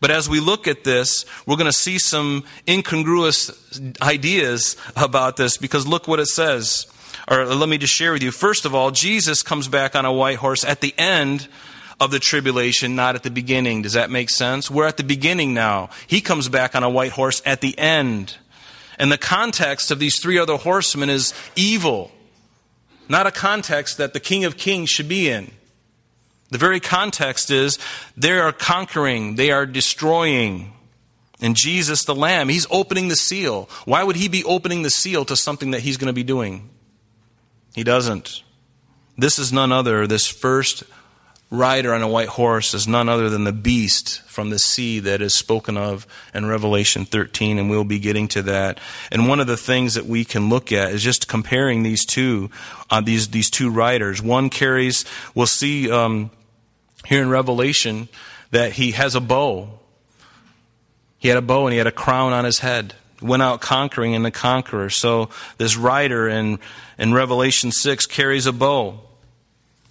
But 0.00 0.10
as 0.10 0.28
we 0.28 0.40
look 0.40 0.66
at 0.66 0.82
this, 0.82 1.24
we're 1.46 1.56
going 1.56 1.66
to 1.66 1.72
see 1.72 1.98
some 1.98 2.42
incongruous 2.68 3.80
ideas 4.02 4.76
about 4.96 5.36
this 5.36 5.56
because 5.56 5.86
look 5.86 6.08
what 6.08 6.18
it 6.18 6.26
says. 6.26 6.86
Or 7.30 7.46
let 7.46 7.68
me 7.68 7.78
just 7.78 7.94
share 7.94 8.12
with 8.12 8.22
you. 8.22 8.32
First 8.32 8.64
of 8.64 8.74
all, 8.74 8.90
Jesus 8.90 9.42
comes 9.42 9.68
back 9.68 9.94
on 9.94 10.04
a 10.04 10.12
white 10.12 10.38
horse 10.38 10.64
at 10.64 10.80
the 10.80 10.92
end 10.98 11.46
of 12.00 12.10
the 12.10 12.18
tribulation, 12.18 12.96
not 12.96 13.14
at 13.14 13.22
the 13.22 13.30
beginning. 13.30 13.82
Does 13.82 13.92
that 13.92 14.10
make 14.10 14.28
sense? 14.28 14.68
We're 14.68 14.86
at 14.86 14.96
the 14.96 15.04
beginning 15.04 15.54
now. 15.54 15.90
He 16.08 16.20
comes 16.20 16.48
back 16.48 16.74
on 16.74 16.82
a 16.82 16.90
white 16.90 17.12
horse 17.12 17.40
at 17.46 17.60
the 17.60 17.78
end. 17.78 18.38
And 18.98 19.12
the 19.12 19.18
context 19.18 19.92
of 19.92 20.00
these 20.00 20.20
three 20.20 20.38
other 20.38 20.56
horsemen 20.56 21.10
is 21.10 21.32
evil, 21.54 22.10
not 23.08 23.28
a 23.28 23.30
context 23.30 23.98
that 23.98 24.14
the 24.14 24.20
King 24.20 24.44
of 24.44 24.56
Kings 24.56 24.90
should 24.90 25.08
be 25.08 25.28
in. 25.30 25.52
The 26.50 26.58
very 26.58 26.80
context 26.80 27.50
is 27.50 27.78
they 28.16 28.32
are 28.32 28.52
conquering, 28.52 29.36
they 29.36 29.50
are 29.50 29.66
destroying. 29.66 30.72
And 31.40 31.54
Jesus, 31.54 32.04
the 32.04 32.14
Lamb, 32.14 32.48
he's 32.48 32.66
opening 32.70 33.08
the 33.08 33.16
seal. 33.16 33.68
Why 33.84 34.02
would 34.02 34.16
he 34.16 34.28
be 34.28 34.42
opening 34.44 34.82
the 34.82 34.90
seal 34.90 35.24
to 35.26 35.36
something 35.36 35.70
that 35.70 35.80
he's 35.80 35.96
going 35.96 36.08
to 36.08 36.12
be 36.12 36.24
doing? 36.24 36.70
He 37.74 37.84
doesn't. 37.84 38.42
This 39.16 39.38
is 39.38 39.52
none 39.52 39.70
other, 39.70 40.06
this 40.06 40.26
first 40.26 40.84
rider 41.50 41.94
on 41.94 42.02
a 42.02 42.08
white 42.08 42.28
horse 42.28 42.74
is 42.74 42.86
none 42.86 43.08
other 43.08 43.30
than 43.30 43.44
the 43.44 43.52
beast 43.52 44.20
from 44.22 44.50
the 44.50 44.58
sea 44.58 45.00
that 45.00 45.22
is 45.22 45.34
spoken 45.34 45.76
of 45.76 46.06
in 46.34 46.46
Revelation 46.46 47.04
13, 47.04 47.58
and 47.58 47.70
we'll 47.70 47.84
be 47.84 47.98
getting 47.98 48.28
to 48.28 48.42
that. 48.42 48.78
And 49.10 49.28
one 49.28 49.40
of 49.40 49.46
the 49.46 49.56
things 49.56 49.94
that 49.94 50.06
we 50.06 50.24
can 50.24 50.48
look 50.48 50.72
at 50.72 50.92
is 50.92 51.02
just 51.02 51.26
comparing 51.26 51.82
these 51.82 52.04
two, 52.04 52.50
uh, 52.90 53.00
these 53.00 53.28
these 53.28 53.50
two 53.50 53.70
riders. 53.70 54.22
One 54.22 54.50
carries, 54.50 55.04
we'll 55.34 55.46
see 55.46 55.90
um, 55.90 56.30
here 57.08 57.22
in 57.22 57.30
Revelation 57.30 58.08
that 58.50 58.72
he 58.72 58.92
has 58.92 59.14
a 59.14 59.20
bow. 59.20 59.70
He 61.18 61.28
had 61.28 61.38
a 61.38 61.42
bow 61.42 61.66
and 61.66 61.72
he 61.72 61.78
had 61.78 61.86
a 61.86 61.92
crown 61.92 62.34
on 62.34 62.44
his 62.44 62.58
head. 62.58 62.94
Went 63.22 63.42
out 63.42 63.62
conquering 63.62 64.14
and 64.14 64.24
the 64.24 64.30
conqueror. 64.30 64.90
So 64.90 65.30
this 65.56 65.74
rider 65.74 66.28
in, 66.28 66.58
in 66.98 67.14
Revelation 67.14 67.72
6 67.72 68.04
carries 68.06 68.44
a 68.44 68.52
bow. 68.52 69.00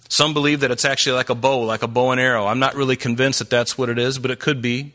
Some 0.08 0.32
believe 0.32 0.60
that 0.60 0.70
it's 0.70 0.84
actually 0.84 1.16
like 1.16 1.28
a 1.28 1.34
bow, 1.34 1.60
like 1.60 1.82
a 1.82 1.88
bow 1.88 2.12
and 2.12 2.20
arrow. 2.20 2.46
I'm 2.46 2.60
not 2.60 2.76
really 2.76 2.96
convinced 2.96 3.40
that 3.40 3.50
that's 3.50 3.76
what 3.76 3.88
it 3.88 3.98
is, 3.98 4.18
but 4.20 4.30
it 4.30 4.38
could 4.38 4.62
be. 4.62 4.94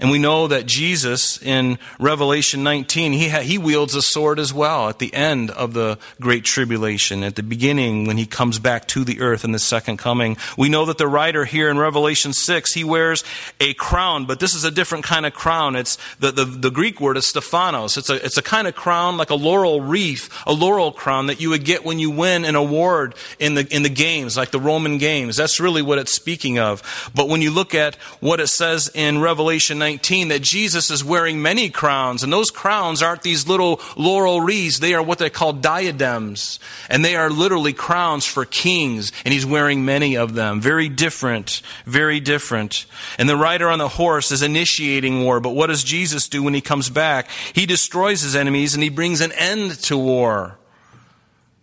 And 0.00 0.12
we 0.12 0.20
know 0.20 0.46
that 0.46 0.66
Jesus 0.66 1.42
in 1.42 1.76
Revelation 1.98 2.62
19, 2.62 3.12
he, 3.14 3.28
ha- 3.30 3.40
he 3.40 3.58
wields 3.58 3.96
a 3.96 4.02
sword 4.02 4.38
as 4.38 4.54
well 4.54 4.88
at 4.88 5.00
the 5.00 5.12
end 5.12 5.50
of 5.50 5.72
the 5.72 5.98
Great 6.20 6.44
Tribulation, 6.44 7.24
at 7.24 7.34
the 7.34 7.42
beginning 7.42 8.06
when 8.06 8.16
he 8.16 8.24
comes 8.24 8.60
back 8.60 8.86
to 8.88 9.02
the 9.02 9.20
earth 9.20 9.44
in 9.44 9.50
the 9.50 9.58
second 9.58 9.96
coming. 9.96 10.36
We 10.56 10.68
know 10.68 10.84
that 10.84 10.98
the 10.98 11.08
writer 11.08 11.44
here 11.44 11.68
in 11.68 11.78
Revelation 11.78 12.32
6, 12.32 12.74
he 12.74 12.84
wears 12.84 13.24
a 13.58 13.74
crown, 13.74 14.26
but 14.26 14.38
this 14.38 14.54
is 14.54 14.62
a 14.62 14.70
different 14.70 15.04
kind 15.04 15.26
of 15.26 15.34
crown. 15.34 15.74
It's 15.74 15.98
the, 16.20 16.30
the, 16.30 16.44
the 16.44 16.70
Greek 16.70 17.00
word 17.00 17.16
is 17.16 17.26
Stephanos. 17.26 17.96
It's 17.96 18.08
a, 18.08 18.24
it's 18.24 18.38
a 18.38 18.42
kind 18.42 18.68
of 18.68 18.76
crown 18.76 19.16
like 19.16 19.30
a 19.30 19.34
laurel 19.34 19.80
wreath, 19.80 20.32
a 20.46 20.52
laurel 20.52 20.92
crown 20.92 21.26
that 21.26 21.40
you 21.40 21.50
would 21.50 21.64
get 21.64 21.84
when 21.84 21.98
you 21.98 22.12
win 22.12 22.44
an 22.44 22.54
award 22.54 23.16
in 23.40 23.54
the, 23.54 23.66
in 23.74 23.82
the 23.82 23.88
games, 23.88 24.36
like 24.36 24.52
the 24.52 24.60
Roman 24.60 24.98
games. 24.98 25.36
That's 25.36 25.58
really 25.58 25.82
what 25.82 25.98
it's 25.98 26.14
speaking 26.14 26.60
of. 26.60 27.10
But 27.16 27.28
when 27.28 27.42
you 27.42 27.50
look 27.50 27.74
at 27.74 27.96
what 28.20 28.38
it 28.38 28.46
says 28.46 28.88
in 28.94 29.20
Revelation 29.20 29.78
19, 29.78 29.87
19 29.88 30.28
that 30.28 30.42
Jesus 30.42 30.90
is 30.90 31.02
wearing 31.02 31.40
many 31.40 31.70
crowns, 31.70 32.22
and 32.22 32.30
those 32.30 32.50
crowns 32.50 33.02
aren't 33.02 33.22
these 33.22 33.48
little 33.48 33.80
laurel 33.96 34.42
wreaths. 34.42 34.80
They 34.80 34.92
are 34.92 35.02
what 35.02 35.18
they 35.18 35.30
call 35.30 35.54
diadems, 35.54 36.60
and 36.90 37.02
they 37.02 37.16
are 37.16 37.30
literally 37.30 37.72
crowns 37.72 38.26
for 38.26 38.44
kings, 38.44 39.12
and 39.24 39.32
he's 39.32 39.46
wearing 39.46 39.86
many 39.86 40.14
of 40.14 40.34
them. 40.34 40.60
Very 40.60 40.90
different, 40.90 41.62
very 41.86 42.20
different. 42.20 42.84
And 43.16 43.30
the 43.30 43.36
rider 43.36 43.70
on 43.70 43.78
the 43.78 43.88
horse 43.88 44.30
is 44.30 44.42
initiating 44.42 45.24
war, 45.24 45.40
but 45.40 45.54
what 45.54 45.68
does 45.68 45.82
Jesus 45.84 46.28
do 46.28 46.42
when 46.42 46.52
he 46.52 46.60
comes 46.60 46.90
back? 46.90 47.30
He 47.54 47.64
destroys 47.64 48.20
his 48.20 48.36
enemies 48.36 48.74
and 48.74 48.82
he 48.82 48.90
brings 48.90 49.22
an 49.22 49.32
end 49.32 49.70
to 49.84 49.96
war. 49.96 50.58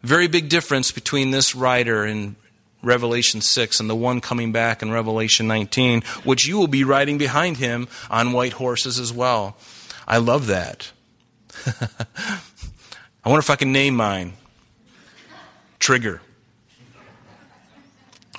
Very 0.01 0.27
big 0.27 0.49
difference 0.49 0.91
between 0.91 1.29
this 1.29 1.53
rider 1.53 2.03
and 2.03 2.35
Revelation 2.85 3.41
6 3.41 3.79
and 3.79 3.89
the 3.89 3.95
one 3.95 4.21
coming 4.21 4.51
back 4.51 4.81
in 4.81 4.91
Revelation 4.91 5.47
19, 5.47 6.01
which 6.23 6.47
you 6.47 6.57
will 6.57 6.67
be 6.67 6.83
riding 6.83 7.17
behind 7.17 7.57
him 7.57 7.87
on 8.09 8.31
white 8.31 8.53
horses 8.53 8.99
as 8.99 9.11
well. 9.11 9.57
I 10.07 10.17
love 10.17 10.47
that. 10.47 10.91
I 11.65 13.29
wonder 13.29 13.39
if 13.39 13.49
I 13.49 13.55
can 13.55 13.71
name 13.71 13.95
mine. 13.95 14.33
Trigger. 15.79 16.21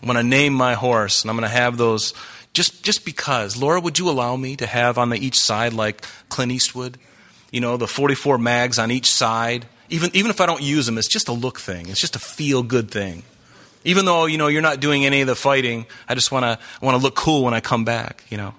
I'm 0.01 0.07
going 0.07 0.17
to 0.17 0.23
name 0.23 0.55
my 0.55 0.75
horse, 0.75 1.23
and 1.23 1.31
I'm 1.31 1.37
going 1.37 1.49
to 1.49 1.57
have 1.57 1.77
those 1.77 2.15
just, 2.53 2.85
just 2.85 3.05
because. 3.05 3.57
Laura, 3.57 3.81
would 3.81 3.99
you 3.99 4.09
allow 4.09 4.37
me 4.37 4.55
to 4.57 4.67
have 4.67 4.99
on 4.99 5.09
the 5.09 5.19
each 5.19 5.41
side 5.41 5.73
like 5.73 6.07
Clint 6.29 6.53
Eastwood? 6.53 6.99
You 7.51 7.61
know, 7.61 7.77
the 7.77 7.89
44 7.89 8.39
mags 8.39 8.79
on 8.79 8.91
each 8.91 9.11
side. 9.11 9.67
Even, 9.91 10.11
even 10.15 10.31
if 10.31 10.41
I 10.41 10.47
don't 10.47 10.63
use 10.63 10.87
them, 10.87 10.99
it's 10.99 11.09
just 11.09 11.29
a 11.29 11.33
look 11.33 11.59
thing. 11.59 11.89
It's 11.89 12.01
just 12.01 12.15
a 12.15 12.21
feel 12.21 12.63
good 12.63 12.91
thing. 12.91 13.25
Even 13.87 14.05
though, 14.05 14.27
you 14.27 14.37
know, 14.37 14.49
you're 14.49 14.63
not 14.63 14.81
doing 14.81 15.07
any 15.07 15.21
of 15.21 15.29
the 15.29 15.37
fighting, 15.37 15.87
I 16.09 16.17
just 16.17 16.33
want 16.33 16.43
to 16.43 16.59
want 16.85 16.97
to 16.97 17.03
look 17.03 17.15
cool 17.15 17.45
when 17.45 17.55
I 17.55 17.61
come 17.61 17.85
back, 17.85 18.25
you 18.29 18.37
know. 18.37 18.53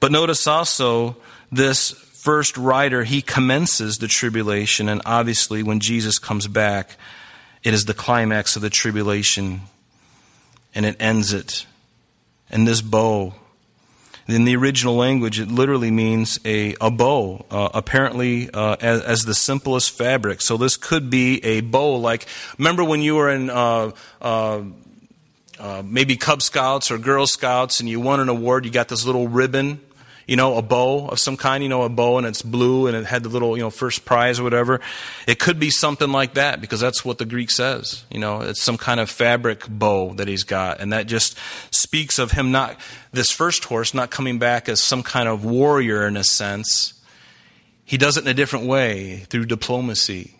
But 0.00 0.12
notice 0.12 0.46
also 0.46 1.16
this 1.50 1.90
first 1.90 2.58
rider, 2.58 3.04
he 3.04 3.22
commences 3.22 3.96
the 3.96 4.06
tribulation, 4.06 4.90
and 4.90 5.00
obviously 5.06 5.62
when 5.62 5.80
Jesus 5.80 6.18
comes 6.18 6.46
back, 6.46 6.98
it 7.62 7.72
is 7.72 7.86
the 7.86 7.94
climax 7.94 8.54
of 8.54 8.60
the 8.60 8.68
tribulation, 8.68 9.62
and 10.74 10.84
it 10.84 10.96
ends 11.00 11.32
it. 11.32 11.64
And 12.50 12.68
this 12.68 12.82
bow 12.82 13.32
in 14.28 14.44
the 14.44 14.54
original 14.56 14.94
language, 14.94 15.40
it 15.40 15.48
literally 15.48 15.90
means 15.90 16.38
a, 16.44 16.76
a 16.80 16.90
bow, 16.90 17.46
uh, 17.50 17.70
apparently 17.72 18.50
uh, 18.50 18.76
as, 18.80 19.02
as, 19.02 19.24
the 19.24 19.34
simplest 19.34 19.90
fabric. 19.90 20.42
So 20.42 20.58
this 20.58 20.76
could 20.76 21.08
be 21.08 21.42
a 21.44 21.62
bow 21.62 21.96
like, 21.96 22.26
remember 22.58 22.84
when 22.84 23.00
you 23.00 23.14
were 23.16 23.30
in 23.30 23.48
uh, 23.48 23.92
uh, 24.20 24.62
uh 25.58 25.82
maybe 25.84 26.16
Cub 26.16 26.42
Scouts 26.42 26.90
or 26.90 26.98
Girl 26.98 27.26
Scouts 27.26 27.80
and 27.80 27.88
you 27.88 28.00
won 28.00 28.20
an 28.20 28.28
award, 28.28 28.66
you 28.66 28.70
got 28.70 28.88
this 28.88 29.06
little 29.06 29.28
ribbon 29.28 29.80
you 30.28 30.36
know, 30.36 30.58
a 30.58 30.62
bow 30.62 31.08
of 31.08 31.18
some 31.18 31.38
kind, 31.38 31.62
you 31.62 31.70
know, 31.70 31.82
a 31.82 31.88
bow 31.88 32.18
and 32.18 32.26
it's 32.26 32.42
blue 32.42 32.86
and 32.86 32.94
it 32.94 33.06
had 33.06 33.22
the 33.22 33.30
little, 33.30 33.56
you 33.56 33.62
know, 33.62 33.70
first 33.70 34.04
prize 34.04 34.38
or 34.38 34.44
whatever. 34.44 34.78
It 35.26 35.38
could 35.38 35.58
be 35.58 35.70
something 35.70 36.12
like 36.12 36.34
that 36.34 36.60
because 36.60 36.80
that's 36.80 37.02
what 37.02 37.16
the 37.16 37.24
Greek 37.24 37.50
says. 37.50 38.04
You 38.10 38.20
know, 38.20 38.42
it's 38.42 38.60
some 38.60 38.76
kind 38.76 39.00
of 39.00 39.08
fabric 39.08 39.66
bow 39.66 40.12
that 40.14 40.28
he's 40.28 40.44
got. 40.44 40.80
And 40.80 40.92
that 40.92 41.06
just 41.06 41.38
speaks 41.74 42.18
of 42.18 42.32
him 42.32 42.52
not, 42.52 42.78
this 43.10 43.30
first 43.30 43.64
horse 43.64 43.94
not 43.94 44.10
coming 44.10 44.38
back 44.38 44.68
as 44.68 44.82
some 44.82 45.02
kind 45.02 45.30
of 45.30 45.46
warrior 45.46 46.06
in 46.06 46.18
a 46.18 46.24
sense. 46.24 46.92
He 47.86 47.96
does 47.96 48.18
it 48.18 48.24
in 48.24 48.28
a 48.28 48.34
different 48.34 48.66
way 48.66 49.24
through 49.30 49.46
diplomacy. 49.46 50.34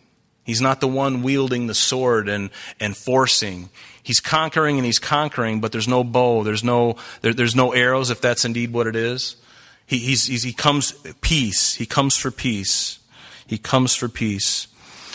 He's 0.44 0.60
not 0.60 0.82
the 0.82 0.88
one 0.88 1.22
wielding 1.22 1.66
the 1.66 1.74
sword 1.74 2.28
and, 2.28 2.50
and 2.78 2.94
forcing. 2.94 3.70
He's 4.02 4.20
conquering 4.20 4.76
and 4.76 4.84
he's 4.84 4.98
conquering, 4.98 5.62
but 5.62 5.72
there's 5.72 5.88
no 5.88 6.04
bow, 6.04 6.42
there's 6.42 6.62
no, 6.62 6.96
there, 7.22 7.32
there's 7.32 7.56
no 7.56 7.72
arrows, 7.72 8.10
if 8.10 8.20
that's 8.20 8.44
indeed 8.44 8.74
what 8.74 8.86
it 8.86 8.94
is. 8.94 9.36
He, 9.88 9.98
he's, 9.98 10.26
he's, 10.26 10.42
he 10.42 10.52
comes 10.52 10.92
peace. 11.22 11.74
He 11.74 11.86
comes 11.86 12.14
for 12.14 12.30
peace. 12.30 12.98
He 13.46 13.56
comes 13.56 13.94
for 13.94 14.08
peace. 14.08 14.68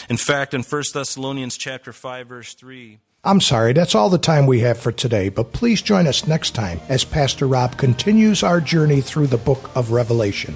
In 0.09 0.17
fact, 0.17 0.55
in 0.55 0.63
1 0.63 0.83
Thessalonians 0.93 1.55
chapter 1.57 1.93
5 1.93 2.27
verse 2.27 2.55
3, 2.55 2.97
I'm 3.23 3.39
sorry, 3.39 3.71
that's 3.71 3.95
all 3.95 4.09
the 4.09 4.17
time 4.17 4.47
we 4.47 4.59
have 4.61 4.77
for 4.77 4.91
today, 4.91 5.29
but 5.29 5.53
please 5.53 5.81
join 5.81 6.07
us 6.07 6.27
next 6.27 6.51
time 6.51 6.81
as 6.89 7.05
Pastor 7.05 7.47
Rob 7.47 7.77
continues 7.77 8.43
our 8.43 8.59
journey 8.59 8.99
through 8.99 9.27
the 9.27 9.37
book 9.37 9.69
of 9.75 9.91
Revelation. 9.91 10.55